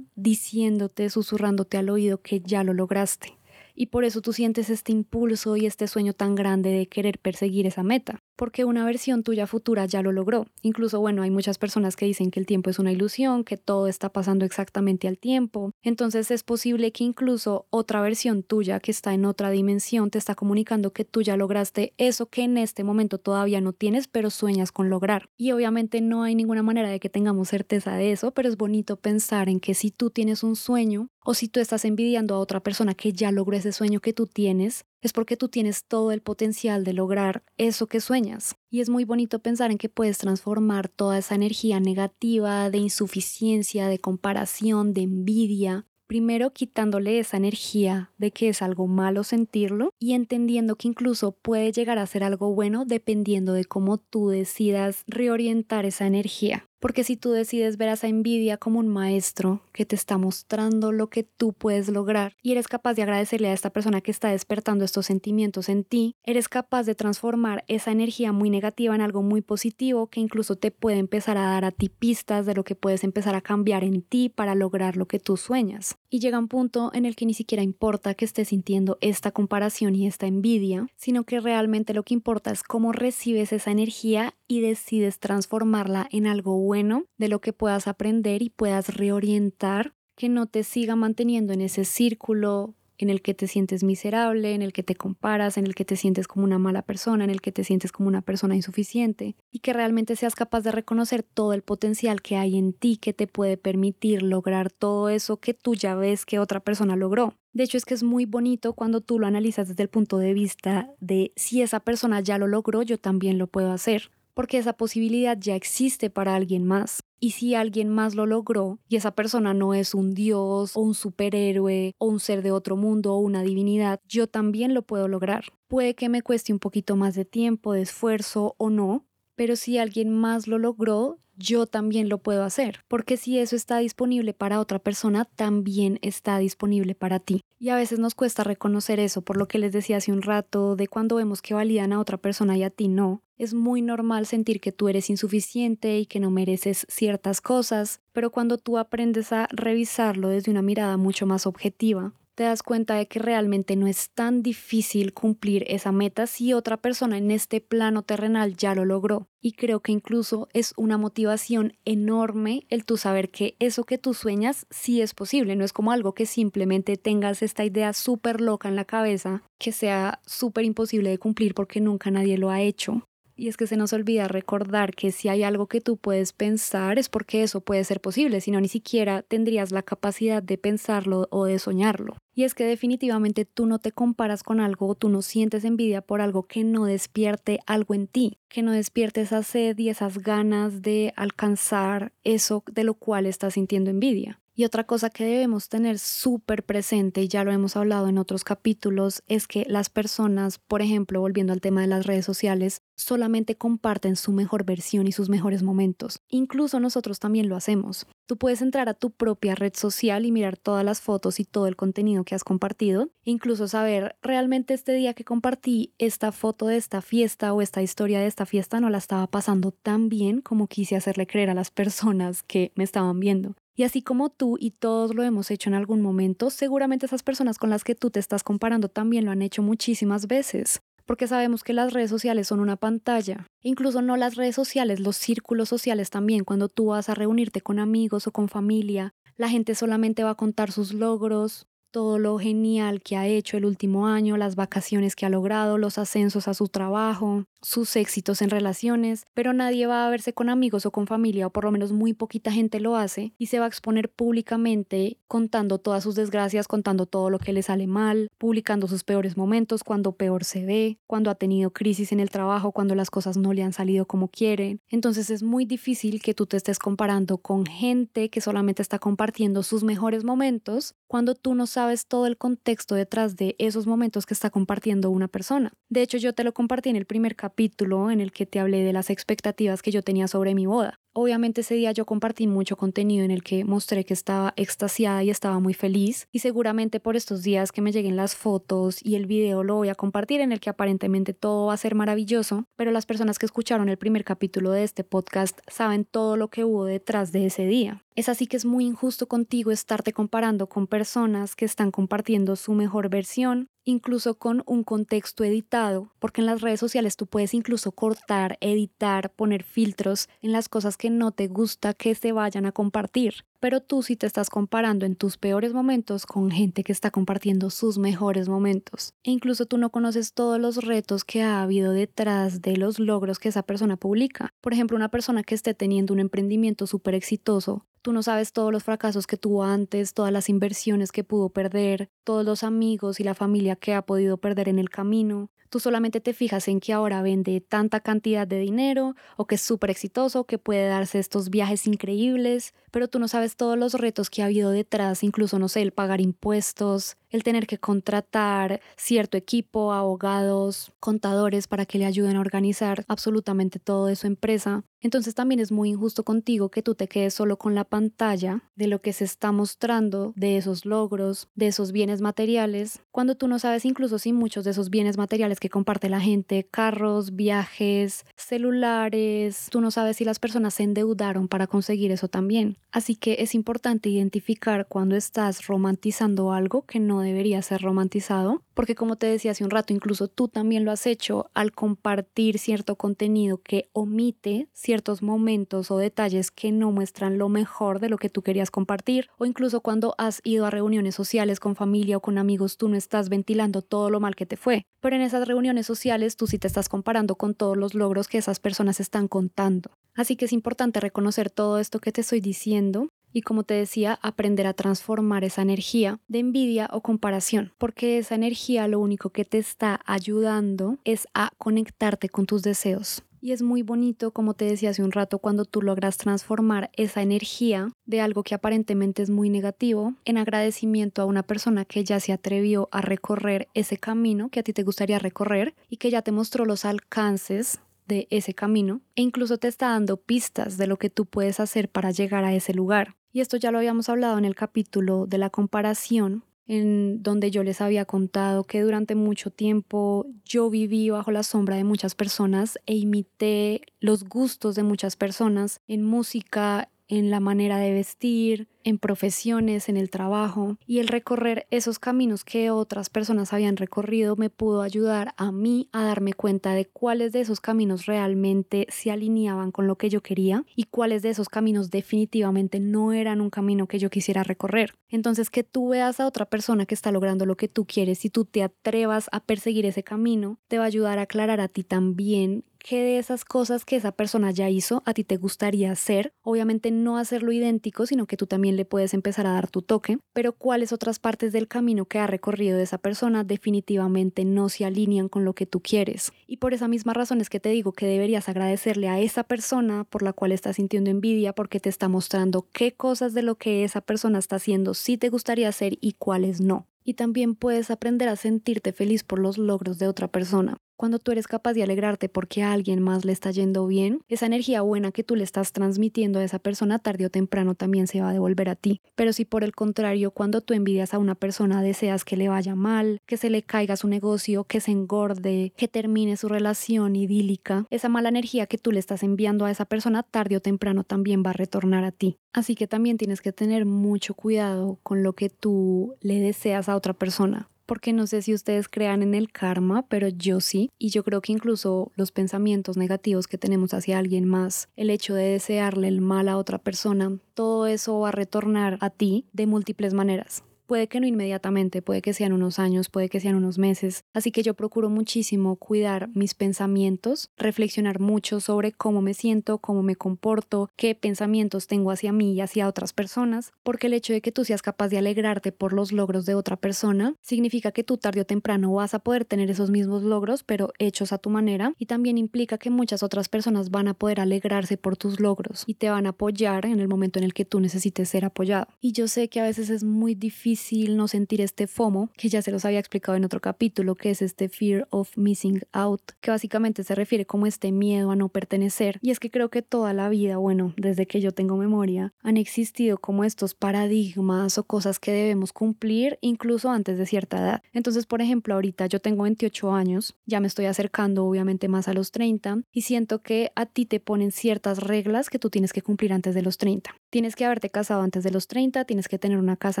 [0.14, 3.38] diciéndote, susurrándote al oído que ya lo lograste
[3.74, 7.66] y por eso tú sientes este impulso y este sueño tan grande de querer perseguir
[7.66, 8.22] esa meta.
[8.42, 10.48] Porque una versión tuya futura ya lo logró.
[10.62, 13.86] Incluso, bueno, hay muchas personas que dicen que el tiempo es una ilusión, que todo
[13.86, 15.70] está pasando exactamente al tiempo.
[15.84, 20.34] Entonces es posible que incluso otra versión tuya que está en otra dimensión te está
[20.34, 24.72] comunicando que tú ya lograste eso que en este momento todavía no tienes, pero sueñas
[24.72, 25.30] con lograr.
[25.36, 28.96] Y obviamente no hay ninguna manera de que tengamos certeza de eso, pero es bonito
[28.96, 32.58] pensar en que si tú tienes un sueño o si tú estás envidiando a otra
[32.58, 36.22] persona que ya logró ese sueño que tú tienes, es porque tú tienes todo el
[36.22, 38.56] potencial de lograr eso que sueñas.
[38.70, 43.88] Y es muy bonito pensar en que puedes transformar toda esa energía negativa de insuficiencia,
[43.88, 50.12] de comparación, de envidia, primero quitándole esa energía de que es algo malo sentirlo y
[50.12, 55.86] entendiendo que incluso puede llegar a ser algo bueno dependiendo de cómo tú decidas reorientar
[55.86, 56.66] esa energía.
[56.82, 60.90] Porque si tú decides ver a esa envidia como un maestro que te está mostrando
[60.90, 64.30] lo que tú puedes lograr y eres capaz de agradecerle a esta persona que está
[64.30, 69.22] despertando estos sentimientos en ti, eres capaz de transformar esa energía muy negativa en algo
[69.22, 72.74] muy positivo que incluso te puede empezar a dar a ti pistas de lo que
[72.74, 75.98] puedes empezar a cambiar en ti para lograr lo que tú sueñas.
[76.10, 79.94] Y llega un punto en el que ni siquiera importa que estés sintiendo esta comparación
[79.94, 84.60] y esta envidia, sino que realmente lo que importa es cómo recibes esa energía y
[84.60, 86.71] decides transformarla en algo bueno
[87.18, 91.84] de lo que puedas aprender y puedas reorientar que no te siga manteniendo en ese
[91.84, 95.84] círculo en el que te sientes miserable, en el que te comparas, en el que
[95.84, 99.34] te sientes como una mala persona, en el que te sientes como una persona insuficiente
[99.50, 103.12] y que realmente seas capaz de reconocer todo el potencial que hay en ti que
[103.12, 107.34] te puede permitir lograr todo eso que tú ya ves que otra persona logró.
[107.52, 110.32] De hecho, es que es muy bonito cuando tú lo analizas desde el punto de
[110.32, 114.72] vista de si esa persona ya lo logró, yo también lo puedo hacer porque esa
[114.72, 117.02] posibilidad ya existe para alguien más.
[117.20, 120.94] Y si alguien más lo logró y esa persona no es un dios o un
[120.94, 125.44] superhéroe o un ser de otro mundo o una divinidad, yo también lo puedo lograr.
[125.68, 129.78] Puede que me cueste un poquito más de tiempo, de esfuerzo o no, pero si
[129.78, 134.60] alguien más lo logró, yo también lo puedo hacer, porque si eso está disponible para
[134.60, 137.42] otra persona, también está disponible para ti.
[137.58, 140.76] Y a veces nos cuesta reconocer eso, por lo que les decía hace un rato,
[140.76, 143.22] de cuando vemos que validan a otra persona y a ti no.
[143.42, 148.30] Es muy normal sentir que tú eres insuficiente y que no mereces ciertas cosas, pero
[148.30, 153.08] cuando tú aprendes a revisarlo desde una mirada mucho más objetiva, te das cuenta de
[153.08, 158.02] que realmente no es tan difícil cumplir esa meta si otra persona en este plano
[158.02, 159.26] terrenal ya lo logró.
[159.40, 164.14] Y creo que incluso es una motivación enorme el tú saber que eso que tú
[164.14, 168.68] sueñas sí es posible, no es como algo que simplemente tengas esta idea súper loca
[168.68, 173.02] en la cabeza que sea súper imposible de cumplir porque nunca nadie lo ha hecho.
[173.36, 176.98] Y es que se nos olvida recordar que si hay algo que tú puedes pensar
[176.98, 181.28] es porque eso puede ser posible, si no ni siquiera tendrías la capacidad de pensarlo
[181.30, 182.16] o de soñarlo.
[182.34, 186.20] Y es que definitivamente tú no te comparas con algo tú no sientes envidia por
[186.20, 190.82] algo que no despierte algo en ti, que no despierte esa sed y esas ganas
[190.82, 194.41] de alcanzar eso de lo cual estás sintiendo envidia.
[194.54, 198.44] Y otra cosa que debemos tener súper presente, y ya lo hemos hablado en otros
[198.44, 203.56] capítulos, es que las personas, por ejemplo, volviendo al tema de las redes sociales, solamente
[203.56, 206.20] comparten su mejor versión y sus mejores momentos.
[206.28, 208.06] Incluso nosotros también lo hacemos.
[208.26, 211.66] Tú puedes entrar a tu propia red social y mirar todas las fotos y todo
[211.66, 216.76] el contenido que has compartido, incluso saber realmente este día que compartí esta foto de
[216.76, 220.66] esta fiesta o esta historia de esta fiesta no la estaba pasando tan bien como
[220.66, 223.54] quise hacerle creer a las personas que me estaban viendo.
[223.74, 227.58] Y así como tú y todos lo hemos hecho en algún momento, seguramente esas personas
[227.58, 231.64] con las que tú te estás comparando también lo han hecho muchísimas veces, porque sabemos
[231.64, 233.46] que las redes sociales son una pantalla.
[233.62, 237.78] Incluso no las redes sociales, los círculos sociales también, cuando tú vas a reunirte con
[237.78, 243.02] amigos o con familia, la gente solamente va a contar sus logros, todo lo genial
[243.02, 246.68] que ha hecho el último año, las vacaciones que ha logrado, los ascensos a su
[246.68, 251.46] trabajo, sus éxitos en relaciones, pero nadie va a verse con amigos o con familia,
[251.46, 255.18] o por lo menos muy poquita gente lo hace, y se va a exponer públicamente
[255.28, 259.84] contando todas sus desgracias, contando todo lo que le sale mal, publicando sus peores momentos,
[259.84, 263.52] cuando peor se ve, cuando ha tenido crisis en el trabajo, cuando las cosas no
[263.52, 264.80] le han salido como quieren.
[264.88, 269.62] Entonces es muy difícil que tú te estés comparando con gente que solamente está compartiendo
[269.62, 274.32] sus mejores momentos cuando tú no sabes todo el contexto detrás de esos momentos que
[274.32, 275.74] está compartiendo una persona.
[275.90, 278.82] De hecho, yo te lo compartí en el primer capítulo en el que te hablé
[278.82, 281.01] de las expectativas que yo tenía sobre mi boda.
[281.14, 285.28] Obviamente ese día yo compartí mucho contenido en el que mostré que estaba extasiada y
[285.28, 289.26] estaba muy feliz y seguramente por estos días que me lleguen las fotos y el
[289.26, 292.92] video lo voy a compartir en el que aparentemente todo va a ser maravilloso, pero
[292.92, 296.86] las personas que escucharon el primer capítulo de este podcast saben todo lo que hubo
[296.86, 298.02] detrás de ese día.
[298.14, 302.72] Es así que es muy injusto contigo estarte comparando con personas que están compartiendo su
[302.72, 307.92] mejor versión incluso con un contexto editado, porque en las redes sociales tú puedes incluso
[307.92, 313.44] cortar, editar, poner filtros en las cosas no te gusta que se vayan a compartir.
[313.60, 317.70] Pero tú si te estás comparando en tus peores momentos con gente que está compartiendo
[317.70, 319.14] sus mejores momentos.
[319.22, 323.38] E incluso tú no conoces todos los retos que ha habido detrás de los logros
[323.38, 324.52] que esa persona publica.
[324.60, 328.72] Por ejemplo, una persona que esté teniendo un emprendimiento súper exitoso Tú no sabes todos
[328.72, 333.24] los fracasos que tuvo antes, todas las inversiones que pudo perder, todos los amigos y
[333.24, 335.50] la familia que ha podido perder en el camino.
[335.72, 339.62] Tú solamente te fijas en que ahora vende tanta cantidad de dinero o que es
[339.62, 344.28] súper exitoso, que puede darse estos viajes increíbles, pero tú no sabes todos los retos
[344.28, 349.36] que ha habido detrás, incluso, no sé, el pagar impuestos, el tener que contratar cierto
[349.36, 354.84] equipo, abogados, contadores para que le ayuden a organizar absolutamente todo de su empresa.
[355.00, 358.86] Entonces también es muy injusto contigo que tú te quedes solo con la pantalla de
[358.86, 363.58] lo que se está mostrando, de esos logros, de esos bienes materiales, cuando tú no
[363.58, 369.66] sabes incluso si muchos de esos bienes materiales que comparte la gente, carros, viajes, celulares,
[369.70, 372.78] tú no sabes si las personas se endeudaron para conseguir eso también.
[372.92, 378.94] Así que es importante identificar cuando estás romantizando algo que no debería ser romantizado, porque
[378.94, 382.96] como te decía hace un rato, incluso tú también lo has hecho al compartir cierto
[382.96, 388.28] contenido que omite ciertos momentos o detalles que no muestran lo mejor de lo que
[388.28, 392.38] tú querías compartir, o incluso cuando has ido a reuniones sociales con familia o con
[392.38, 395.86] amigos, tú no estás ventilando todo lo mal que te fue, pero en esas reuniones
[395.86, 399.90] sociales tú sí te estás comparando con todos los logros que esas personas están contando.
[400.14, 404.18] Así que es importante reconocer todo esto que te estoy diciendo y como te decía,
[404.22, 409.44] aprender a transformar esa energía de envidia o comparación, porque esa energía lo único que
[409.44, 413.22] te está ayudando es a conectarte con tus deseos.
[413.44, 417.22] Y es muy bonito, como te decía hace un rato, cuando tú logras transformar esa
[417.22, 422.20] energía de algo que aparentemente es muy negativo en agradecimiento a una persona que ya
[422.20, 426.22] se atrevió a recorrer ese camino que a ti te gustaría recorrer y que ya
[426.22, 430.96] te mostró los alcances de ese camino e incluso te está dando pistas de lo
[430.96, 433.16] que tú puedes hacer para llegar a ese lugar.
[433.32, 437.64] Y esto ya lo habíamos hablado en el capítulo de la comparación, en donde yo
[437.64, 442.78] les había contado que durante mucho tiempo yo viví bajo la sombra de muchas personas
[442.86, 448.96] e imité los gustos de muchas personas en música, en la manera de vestir, en
[448.96, 454.48] profesiones, en el trabajo, y el recorrer esos caminos que otras personas habían recorrido me
[454.48, 459.72] pudo ayudar a mí a darme cuenta de cuáles de esos caminos realmente se alineaban
[459.72, 463.86] con lo que yo quería y cuáles de esos caminos definitivamente no eran un camino
[463.86, 464.94] que yo quisiera recorrer.
[465.10, 468.30] Entonces que tú veas a otra persona que está logrando lo que tú quieres y
[468.30, 471.84] tú te atrevas a perseguir ese camino, te va a ayudar a aclarar a ti
[471.84, 476.32] también qué de esas cosas que esa persona ya hizo a ti te gustaría hacer.
[476.42, 480.18] Obviamente no hacerlo idéntico, sino que tú también le puedes empezar a dar tu toque,
[480.32, 485.28] pero cuáles otras partes del camino que ha recorrido esa persona definitivamente no se alinean
[485.28, 486.32] con lo que tú quieres.
[486.46, 490.04] Y por esa misma razón es que te digo que deberías agradecerle a esa persona
[490.04, 493.84] por la cual estás sintiendo envidia porque te está mostrando qué cosas de lo que
[493.84, 496.86] esa persona está haciendo sí te gustaría hacer y cuáles no.
[497.04, 500.76] Y también puedes aprender a sentirte feliz por los logros de otra persona.
[501.02, 504.46] Cuando tú eres capaz de alegrarte porque a alguien más le está yendo bien, esa
[504.46, 508.20] energía buena que tú le estás transmitiendo a esa persona tarde o temprano también se
[508.20, 509.00] va a devolver a ti.
[509.16, 512.76] Pero si por el contrario, cuando tú envidias a una persona deseas que le vaya
[512.76, 517.84] mal, que se le caiga su negocio, que se engorde, que termine su relación idílica,
[517.90, 521.42] esa mala energía que tú le estás enviando a esa persona tarde o temprano también
[521.44, 522.38] va a retornar a ti.
[522.52, 526.94] Así que también tienes que tener mucho cuidado con lo que tú le deseas a
[526.94, 531.10] otra persona porque no sé si ustedes crean en el karma, pero yo sí, y
[531.10, 535.44] yo creo que incluso los pensamientos negativos que tenemos hacia alguien más, el hecho de
[535.44, 540.14] desearle el mal a otra persona, todo eso va a retornar a ti de múltiples
[540.14, 540.64] maneras.
[540.92, 544.26] Puede que no inmediatamente, puede que sean unos años, puede que sean unos meses.
[544.34, 550.02] Así que yo procuro muchísimo cuidar mis pensamientos, reflexionar mucho sobre cómo me siento, cómo
[550.02, 554.42] me comporto, qué pensamientos tengo hacia mí y hacia otras personas, porque el hecho de
[554.42, 558.18] que tú seas capaz de alegrarte por los logros de otra persona significa que tú
[558.18, 561.94] tarde o temprano vas a poder tener esos mismos logros, pero hechos a tu manera,
[561.96, 565.94] y también implica que muchas otras personas van a poder alegrarse por tus logros y
[565.94, 568.88] te van a apoyar en el momento en el que tú necesites ser apoyado.
[569.00, 572.62] Y yo sé que a veces es muy difícil no sentir este FOMO, que ya
[572.62, 576.50] se los había explicado en otro capítulo, que es este fear of missing out, que
[576.50, 579.18] básicamente se refiere como este miedo a no pertenecer.
[579.22, 582.56] Y es que creo que toda la vida, bueno, desde que yo tengo memoria, han
[582.56, 587.82] existido como estos paradigmas o cosas que debemos cumplir incluso antes de cierta edad.
[587.92, 592.14] Entonces, por ejemplo, ahorita yo tengo 28 años, ya me estoy acercando obviamente más a
[592.14, 596.02] los 30 y siento que a ti te ponen ciertas reglas que tú tienes que
[596.02, 597.14] cumplir antes de los 30.
[597.30, 600.00] Tienes que haberte casado antes de los 30, tienes que tener una casa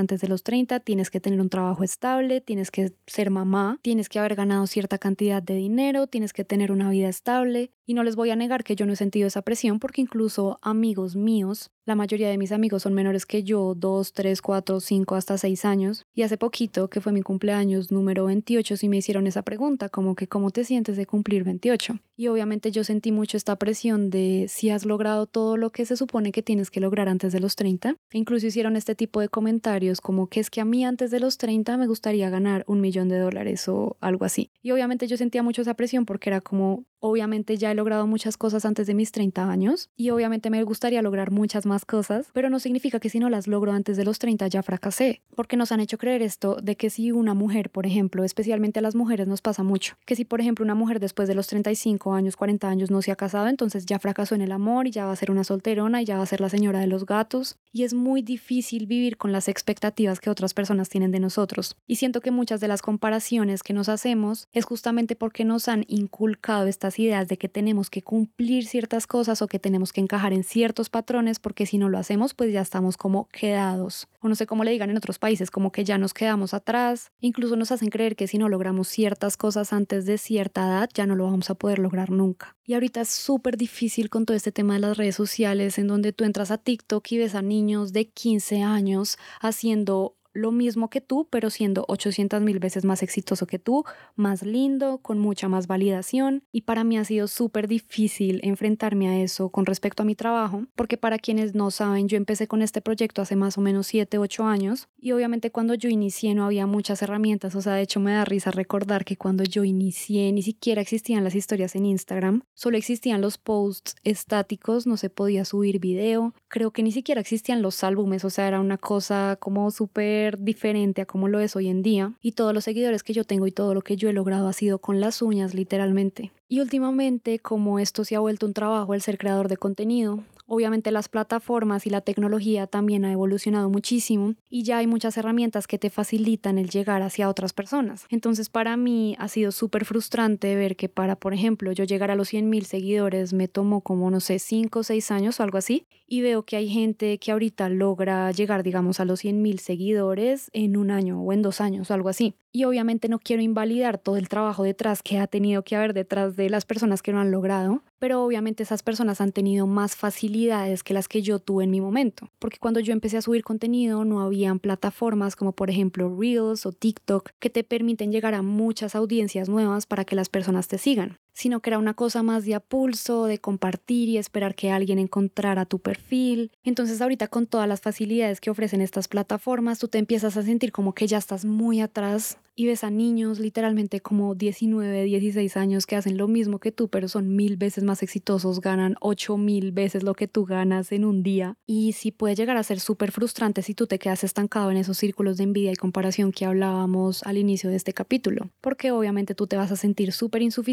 [0.00, 3.78] antes de los 30, 30 tienes que tener un trabajo estable, tienes que ser mamá,
[3.82, 7.72] tienes que haber ganado cierta cantidad de dinero, tienes que tener una vida estable.
[7.84, 10.58] Y no les voy a negar que yo no he sentido esa presión porque incluso
[10.62, 15.14] amigos míos, la mayoría de mis amigos son menores que yo, 2, 3, 4, 5,
[15.16, 16.06] hasta 6 años.
[16.14, 20.14] Y hace poquito, que fue mi cumpleaños número 28, sí me hicieron esa pregunta, como
[20.14, 21.98] que ¿cómo te sientes de cumplir 28?
[22.16, 25.96] Y obviamente yo sentí mucho esta presión de si has logrado todo lo que se
[25.96, 27.96] supone que tienes que lograr antes de los 30.
[28.12, 31.18] E incluso hicieron este tipo de comentarios como que es que a mí antes de
[31.18, 34.50] los 30 me gustaría ganar un millón de dólares o algo así.
[34.62, 38.36] Y obviamente yo sentía mucho esa presión porque era como, obviamente ya he logrado muchas
[38.36, 42.48] cosas antes de mis 30 años y obviamente me gustaría lograr muchas más cosas, pero
[42.48, 45.72] no significa que si no las logro antes de los 30 ya fracasé, porque nos
[45.72, 49.26] han hecho creer esto de que si una mujer, por ejemplo, especialmente a las mujeres
[49.26, 52.68] nos pasa mucho, que si por ejemplo una mujer después de los 35 años, 40
[52.68, 55.16] años no se ha casado, entonces ya fracasó en el amor y ya va a
[55.16, 57.94] ser una solterona y ya va a ser la señora de los gatos y es
[57.94, 61.76] muy difícil vivir con las expectativas que otras personas tienen de nosotros.
[61.88, 65.84] Y siento que muchas de las comparaciones que nos hacemos es justamente porque nos han
[65.88, 70.32] inculcado estas ideas de que tenemos que cumplir ciertas cosas o que tenemos que encajar
[70.32, 74.08] en ciertos patrones porque si no lo hacemos pues ya estamos como quedados.
[74.20, 77.10] O no sé cómo le digan en otros países, como que ya nos quedamos atrás.
[77.20, 81.06] Incluso nos hacen creer que si no logramos ciertas cosas antes de cierta edad ya
[81.06, 82.56] no lo vamos a poder lograr nunca.
[82.64, 86.12] Y ahorita es súper difícil con todo este tema de las redes sociales en donde
[86.12, 91.00] tú entras a TikTok y ves a niños de 15 años haciendo lo mismo que
[91.00, 93.84] tú, pero siendo 800 mil veces más exitoso que tú,
[94.16, 96.42] más lindo, con mucha más validación.
[96.52, 100.64] Y para mí ha sido súper difícil enfrentarme a eso con respecto a mi trabajo,
[100.74, 104.18] porque para quienes no saben, yo empecé con este proyecto hace más o menos 7,
[104.18, 104.88] 8 años.
[104.98, 108.24] Y obviamente cuando yo inicié no había muchas herramientas, o sea, de hecho me da
[108.24, 113.20] risa recordar que cuando yo inicié ni siquiera existían las historias en Instagram, solo existían
[113.20, 118.24] los posts estáticos, no se podía subir video, creo que ni siquiera existían los álbumes,
[118.24, 122.12] o sea, era una cosa como súper diferente a como lo es hoy en día
[122.20, 124.52] y todos los seguidores que yo tengo y todo lo que yo he logrado ha
[124.52, 126.32] sido con las uñas literalmente.
[126.48, 130.22] Y últimamente, como esto se ha vuelto un trabajo el ser creador de contenido,
[130.54, 135.66] Obviamente las plataformas y la tecnología también ha evolucionado muchísimo y ya hay muchas herramientas
[135.66, 138.04] que te facilitan el llegar hacia otras personas.
[138.10, 142.16] Entonces para mí ha sido súper frustrante ver que para, por ejemplo, yo llegar a
[142.16, 145.86] los 100.000 seguidores me tomó como, no sé, 5 o 6 años o algo así
[146.06, 150.76] y veo que hay gente que ahorita logra llegar, digamos, a los 100.000 seguidores en
[150.76, 152.34] un año o en dos años o algo así.
[152.54, 156.36] Y obviamente no quiero invalidar todo el trabajo detrás que ha tenido que haber detrás
[156.36, 160.82] de las personas que lo han logrado, pero obviamente esas personas han tenido más facilidades
[160.82, 164.04] que las que yo tuve en mi momento, porque cuando yo empecé a subir contenido
[164.04, 168.94] no habían plataformas como por ejemplo Reels o TikTok que te permiten llegar a muchas
[168.94, 172.54] audiencias nuevas para que las personas te sigan sino que era una cosa más de
[172.54, 176.52] apulso, de compartir y esperar que alguien encontrara tu perfil.
[176.64, 180.72] Entonces ahorita con todas las facilidades que ofrecen estas plataformas, tú te empiezas a sentir
[180.72, 185.86] como que ya estás muy atrás y ves a niños literalmente como 19, 16 años
[185.86, 189.72] que hacen lo mismo que tú, pero son mil veces más exitosos, ganan 8 mil
[189.72, 191.56] veces lo que tú ganas en un día.
[191.66, 194.98] Y sí puede llegar a ser súper frustrante si tú te quedas estancado en esos
[194.98, 199.46] círculos de envidia y comparación que hablábamos al inicio de este capítulo, porque obviamente tú
[199.46, 200.72] te vas a sentir súper insuficiente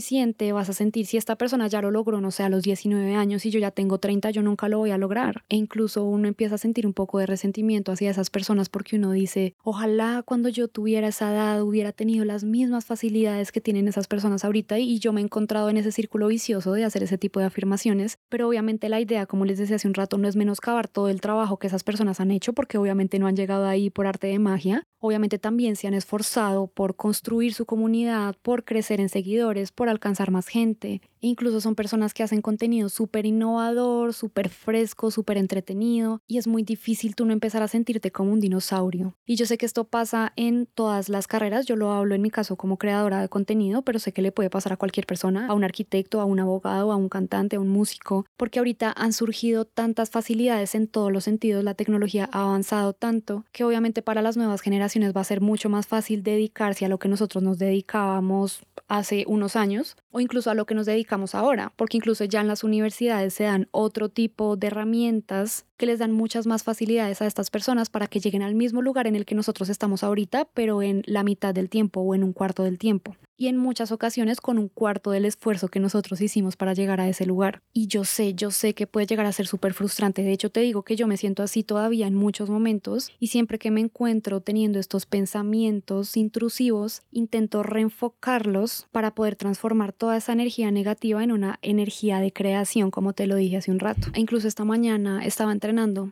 [0.54, 3.46] vas a sentir si esta persona ya lo logró, no sé, a los 19 años
[3.46, 5.44] y yo ya tengo 30, yo nunca lo voy a lograr.
[5.50, 9.12] E incluso uno empieza a sentir un poco de resentimiento hacia esas personas porque uno
[9.12, 14.08] dice, ojalá cuando yo tuviera esa edad hubiera tenido las mismas facilidades que tienen esas
[14.08, 17.40] personas ahorita y yo me he encontrado en ese círculo vicioso de hacer ese tipo
[17.40, 20.88] de afirmaciones, pero obviamente la idea, como les decía hace un rato, no es menoscabar
[20.88, 24.08] todo el trabajo que esas personas han hecho porque obviamente no han llegado ahí por
[24.08, 29.10] arte de magia, obviamente también se han esforzado por construir su comunidad, por crecer en
[29.10, 31.02] seguidores, por alcanzar más gente.
[31.22, 36.64] Incluso son personas que hacen contenido súper innovador, súper fresco, súper entretenido y es muy
[36.64, 39.16] difícil tú no empezar a sentirte como un dinosaurio.
[39.26, 42.30] Y yo sé que esto pasa en todas las carreras, yo lo hablo en mi
[42.30, 45.54] caso como creadora de contenido, pero sé que le puede pasar a cualquier persona, a
[45.54, 49.66] un arquitecto, a un abogado, a un cantante, a un músico, porque ahorita han surgido
[49.66, 54.38] tantas facilidades en todos los sentidos, la tecnología ha avanzado tanto que obviamente para las
[54.38, 58.62] nuevas generaciones va a ser mucho más fácil dedicarse a lo que nosotros nos dedicábamos
[58.88, 62.48] hace unos años o incluso a lo que nos dedicamos ahora, porque incluso ya en
[62.48, 67.26] las universidades se dan otro tipo de herramientas que les dan muchas más facilidades a
[67.26, 70.84] estas personas para que lleguen al mismo lugar en el que nosotros estamos ahorita, pero
[70.84, 74.42] en la mitad del tiempo o en un cuarto del tiempo y en muchas ocasiones
[74.42, 77.62] con un cuarto del esfuerzo que nosotros hicimos para llegar a ese lugar.
[77.72, 80.24] Y yo sé, yo sé que puede llegar a ser súper frustrante.
[80.24, 83.58] De hecho, te digo que yo me siento así todavía en muchos momentos y siempre
[83.58, 90.70] que me encuentro teniendo estos pensamientos intrusivos, intento reenfocarlos para poder transformar toda esa energía
[90.70, 94.10] negativa en una energía de creación, como te lo dije hace un rato.
[94.16, 95.69] E incluso esta mañana estaba entre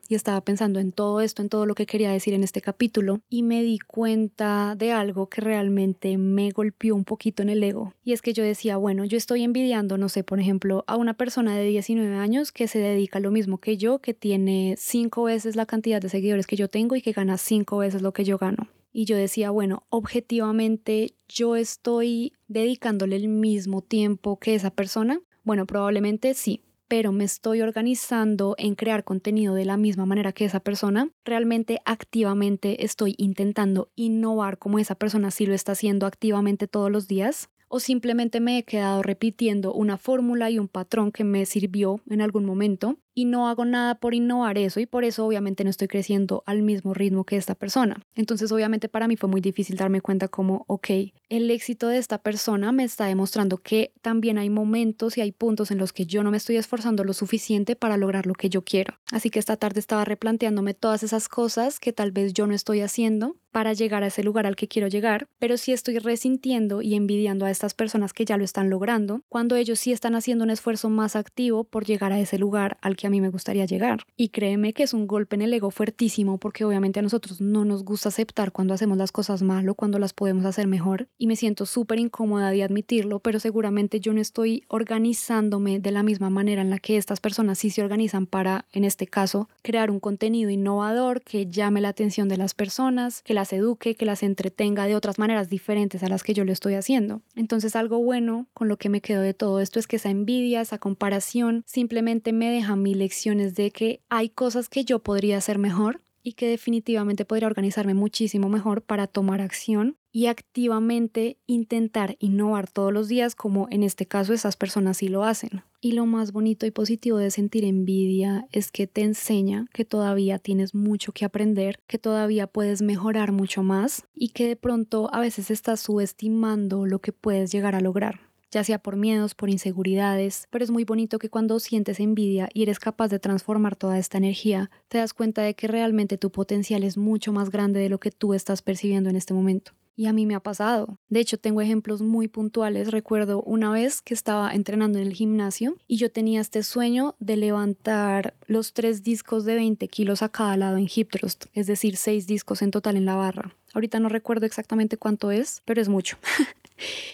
[0.08, 3.22] y estaba pensando en todo esto, en todo lo que quería decir en este capítulo
[3.30, 7.93] y me di cuenta de algo que realmente me golpeó un poquito en el ego.
[8.03, 11.16] Y es que yo decía, bueno, yo estoy envidiando, no sé, por ejemplo, a una
[11.16, 15.55] persona de 19 años que se dedica lo mismo que yo, que tiene cinco veces
[15.55, 18.38] la cantidad de seguidores que yo tengo y que gana cinco veces lo que yo
[18.38, 18.68] gano.
[18.93, 25.20] Y yo decía, bueno, objetivamente yo estoy dedicándole el mismo tiempo que esa persona.
[25.43, 30.46] Bueno, probablemente sí, pero me estoy organizando en crear contenido de la misma manera que
[30.46, 36.68] esa persona, realmente activamente estoy intentando innovar como esa persona sí lo está haciendo activamente
[36.68, 41.24] todos los días o simplemente me he quedado repitiendo una fórmula y un patrón que
[41.24, 45.26] me sirvió en algún momento y no hago nada por innovar eso y por eso
[45.26, 47.99] obviamente no estoy creciendo al mismo ritmo que esta persona.
[48.13, 50.88] Entonces obviamente para mí fue muy difícil darme cuenta como, ok,
[51.30, 55.72] el éxito de esta persona me está demostrando que también hay momentos y hay puntos
[55.72, 58.61] en los que yo no me estoy esforzando lo suficiente para lograr lo que yo
[58.61, 58.93] quiero.
[59.11, 62.82] Así que esta tarde estaba replanteándome todas esas cosas que tal vez yo no estoy
[62.82, 66.93] haciendo para llegar a ese lugar al que quiero llegar, pero sí estoy resintiendo y
[66.93, 70.51] envidiando a estas personas que ya lo están logrando, cuando ellos sí están haciendo un
[70.51, 74.03] esfuerzo más activo por llegar a ese lugar al que a mí me gustaría llegar.
[74.16, 77.66] Y créeme que es un golpe en el ego fuertísimo porque obviamente a nosotros no
[77.66, 81.28] nos gusta aceptar cuando hacemos las cosas mal o cuando las podemos hacer mejor y
[81.28, 86.30] me siento súper incómoda de admitirlo, pero seguramente yo no estoy organizándome de la misma
[86.30, 89.99] manera en la que estas personas sí se organizan para, en este caso, crear un
[89.99, 94.86] contenido innovador que llame la atención de las personas, que las eduque, que las entretenga
[94.86, 97.22] de otras maneras diferentes a las que yo lo estoy haciendo.
[97.36, 100.62] Entonces algo bueno con lo que me quedo de todo esto es que esa envidia,
[100.62, 105.58] esa comparación simplemente me deja mi lecciones de que hay cosas que yo podría hacer
[105.58, 112.70] mejor y que definitivamente podría organizarme muchísimo mejor para tomar acción y activamente intentar innovar
[112.70, 115.62] todos los días como en este caso esas personas sí lo hacen.
[115.80, 120.38] Y lo más bonito y positivo de sentir envidia es que te enseña que todavía
[120.38, 125.22] tienes mucho que aprender, que todavía puedes mejorar mucho más y que de pronto a
[125.22, 130.48] veces estás subestimando lo que puedes llegar a lograr ya sea por miedos, por inseguridades,
[130.50, 134.18] pero es muy bonito que cuando sientes envidia y eres capaz de transformar toda esta
[134.18, 138.00] energía, te das cuenta de que realmente tu potencial es mucho más grande de lo
[138.00, 139.74] que tú estás percibiendo en este momento.
[140.00, 141.00] Y a mí me ha pasado.
[141.10, 142.91] De hecho, tengo ejemplos muy puntuales.
[142.91, 147.36] Recuerdo una vez que estaba entrenando en el gimnasio y yo tenía este sueño de
[147.36, 151.98] levantar los tres discos de 20 kilos a cada lado en hip thrust, es decir,
[151.98, 153.56] seis discos en total en la barra.
[153.74, 156.18] Ahorita no recuerdo exactamente cuánto es, pero es mucho.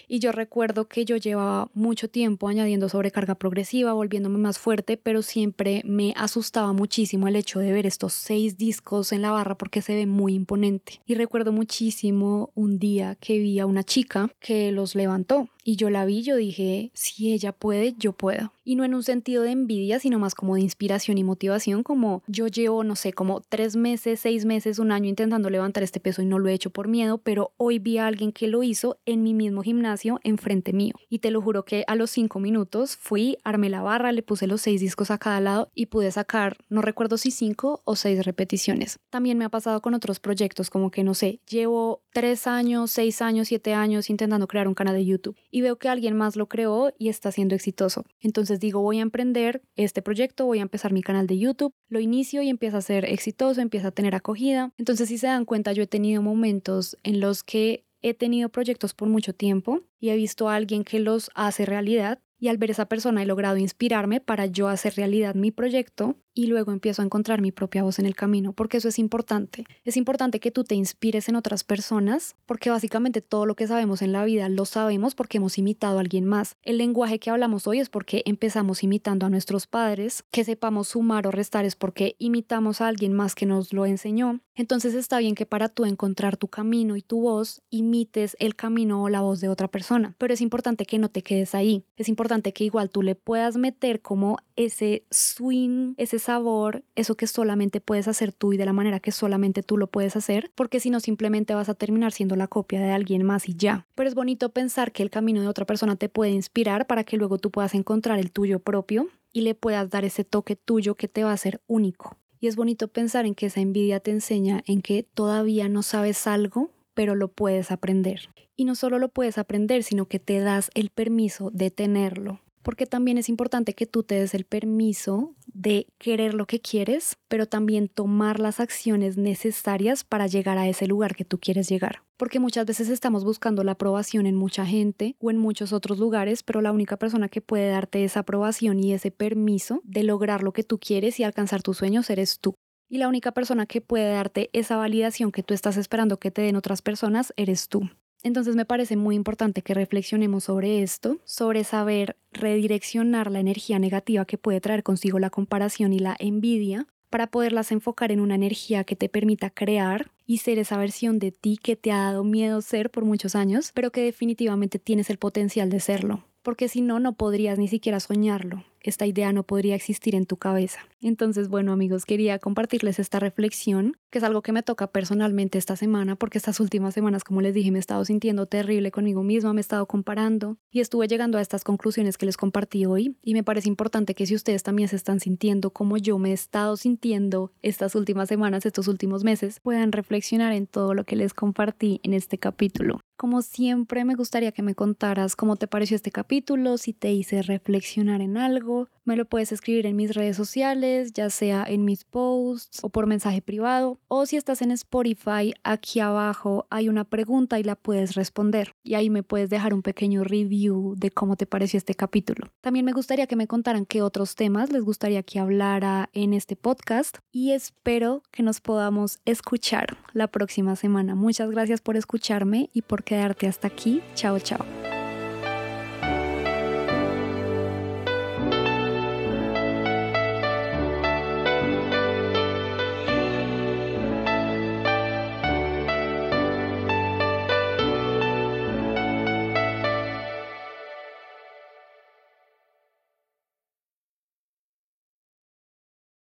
[0.08, 5.22] Y yo recuerdo que yo llevaba mucho tiempo añadiendo sobrecarga progresiva, volviéndome más fuerte, pero
[5.22, 9.82] siempre me asustaba muchísimo el hecho de ver estos seis discos en la barra porque
[9.82, 11.00] se ve muy imponente.
[11.06, 15.90] Y recuerdo muchísimo un día que vi a una chica que los levantó y yo
[15.90, 18.52] la vi, yo dije, si ella puede, yo puedo.
[18.64, 22.22] Y no en un sentido de envidia, sino más como de inspiración y motivación, como
[22.26, 26.22] yo llevo, no sé, como tres meses, seis meses, un año intentando levantar este peso
[26.22, 28.98] y no lo he hecho por miedo, pero hoy vi a alguien que lo hizo
[29.06, 30.94] en mi mismo gimnasio, enfrente mío.
[31.08, 34.46] Y te lo juro que a los cinco minutos fui, armé la barra, le puse
[34.46, 38.24] los seis discos a cada lado y pude sacar, no recuerdo si cinco o seis
[38.24, 38.98] repeticiones.
[39.10, 43.20] También me ha pasado con otros proyectos, como que no sé, llevo tres años, seis
[43.20, 46.48] años, siete años intentando crear un canal de YouTube y veo que alguien más lo
[46.48, 48.04] creó y está siendo exitoso.
[48.20, 51.98] Entonces digo, voy a emprender este proyecto, voy a empezar mi canal de YouTube, lo
[51.98, 54.72] inicio y empieza a ser exitoso, empieza a tener acogida.
[54.78, 58.94] Entonces si se dan cuenta, yo he tenido momentos en los que he tenido proyectos
[58.94, 62.70] por mucho tiempo y he visto a alguien que los hace realidad y al ver
[62.70, 67.04] esa persona he logrado inspirarme para yo hacer realidad mi proyecto y luego empiezo a
[67.04, 69.64] encontrar mi propia voz en el camino, porque eso es importante.
[69.84, 74.02] Es importante que tú te inspires en otras personas, porque básicamente todo lo que sabemos
[74.02, 76.56] en la vida lo sabemos porque hemos imitado a alguien más.
[76.62, 81.26] El lenguaje que hablamos hoy es porque empezamos imitando a nuestros padres, que sepamos sumar
[81.26, 84.40] o restar es porque imitamos a alguien más que nos lo enseñó.
[84.56, 89.02] Entonces está bien que para tú encontrar tu camino y tu voz, imites el camino
[89.02, 91.84] o la voz de otra persona, pero es importante que no te quedes ahí.
[91.96, 97.26] Es importante que igual tú le puedas meter como ese swing, ese sabor, eso que
[97.26, 100.80] solamente puedes hacer tú y de la manera que solamente tú lo puedes hacer, porque
[100.80, 103.86] si no simplemente vas a terminar siendo la copia de alguien más y ya.
[103.94, 107.16] Pero es bonito pensar que el camino de otra persona te puede inspirar para que
[107.16, 111.08] luego tú puedas encontrar el tuyo propio y le puedas dar ese toque tuyo que
[111.08, 112.16] te va a hacer único.
[112.40, 116.26] Y es bonito pensar en que esa envidia te enseña en que todavía no sabes
[116.26, 118.30] algo, pero lo puedes aprender.
[118.56, 122.86] Y no solo lo puedes aprender, sino que te das el permiso de tenerlo porque
[122.86, 127.46] también es importante que tú te des el permiso de querer lo que quieres, pero
[127.46, 132.02] también tomar las acciones necesarias para llegar a ese lugar que tú quieres llegar.
[132.16, 136.42] Porque muchas veces estamos buscando la aprobación en mucha gente o en muchos otros lugares,
[136.42, 140.52] pero la única persona que puede darte esa aprobación y ese permiso de lograr lo
[140.52, 142.54] que tú quieres y alcanzar tus sueños eres tú.
[142.88, 146.42] Y la única persona que puede darte esa validación que tú estás esperando que te
[146.42, 147.90] den otras personas eres tú.
[148.24, 154.24] Entonces me parece muy importante que reflexionemos sobre esto, sobre saber redireccionar la energía negativa
[154.24, 158.82] que puede traer consigo la comparación y la envidia para poderlas enfocar en una energía
[158.82, 162.60] que te permita crear y ser esa versión de ti que te ha dado miedo
[162.62, 166.98] ser por muchos años, pero que definitivamente tienes el potencial de serlo, porque si no,
[166.98, 170.80] no podrías ni siquiera soñarlo esta idea no podría existir en tu cabeza.
[171.04, 175.76] Entonces, bueno amigos, quería compartirles esta reflexión, que es algo que me toca personalmente esta
[175.76, 179.52] semana, porque estas últimas semanas, como les dije, me he estado sintiendo terrible conmigo misma,
[179.52, 183.34] me he estado comparando y estuve llegando a estas conclusiones que les compartí hoy y
[183.34, 186.78] me parece importante que si ustedes también se están sintiendo como yo me he estado
[186.78, 192.00] sintiendo estas últimas semanas, estos últimos meses, puedan reflexionar en todo lo que les compartí
[192.02, 193.00] en este capítulo.
[193.16, 197.42] Como siempre, me gustaría que me contaras cómo te pareció este capítulo, si te hice
[197.42, 198.88] reflexionar en algo.
[199.04, 203.06] Me lo puedes escribir en mis redes sociales, ya sea en mis posts o por
[203.06, 203.98] mensaje privado.
[204.08, 208.74] O si estás en Spotify, aquí abajo hay una pregunta y la puedes responder.
[208.82, 212.48] Y ahí me puedes dejar un pequeño review de cómo te pareció este capítulo.
[212.60, 216.56] También me gustaría que me contaran qué otros temas les gustaría que hablara en este
[216.56, 217.18] podcast.
[217.32, 221.14] Y espero que nos podamos escuchar la próxima semana.
[221.14, 224.02] Muchas gracias por escucharme y por quedarte hasta aquí.
[224.14, 224.93] Chao, chao.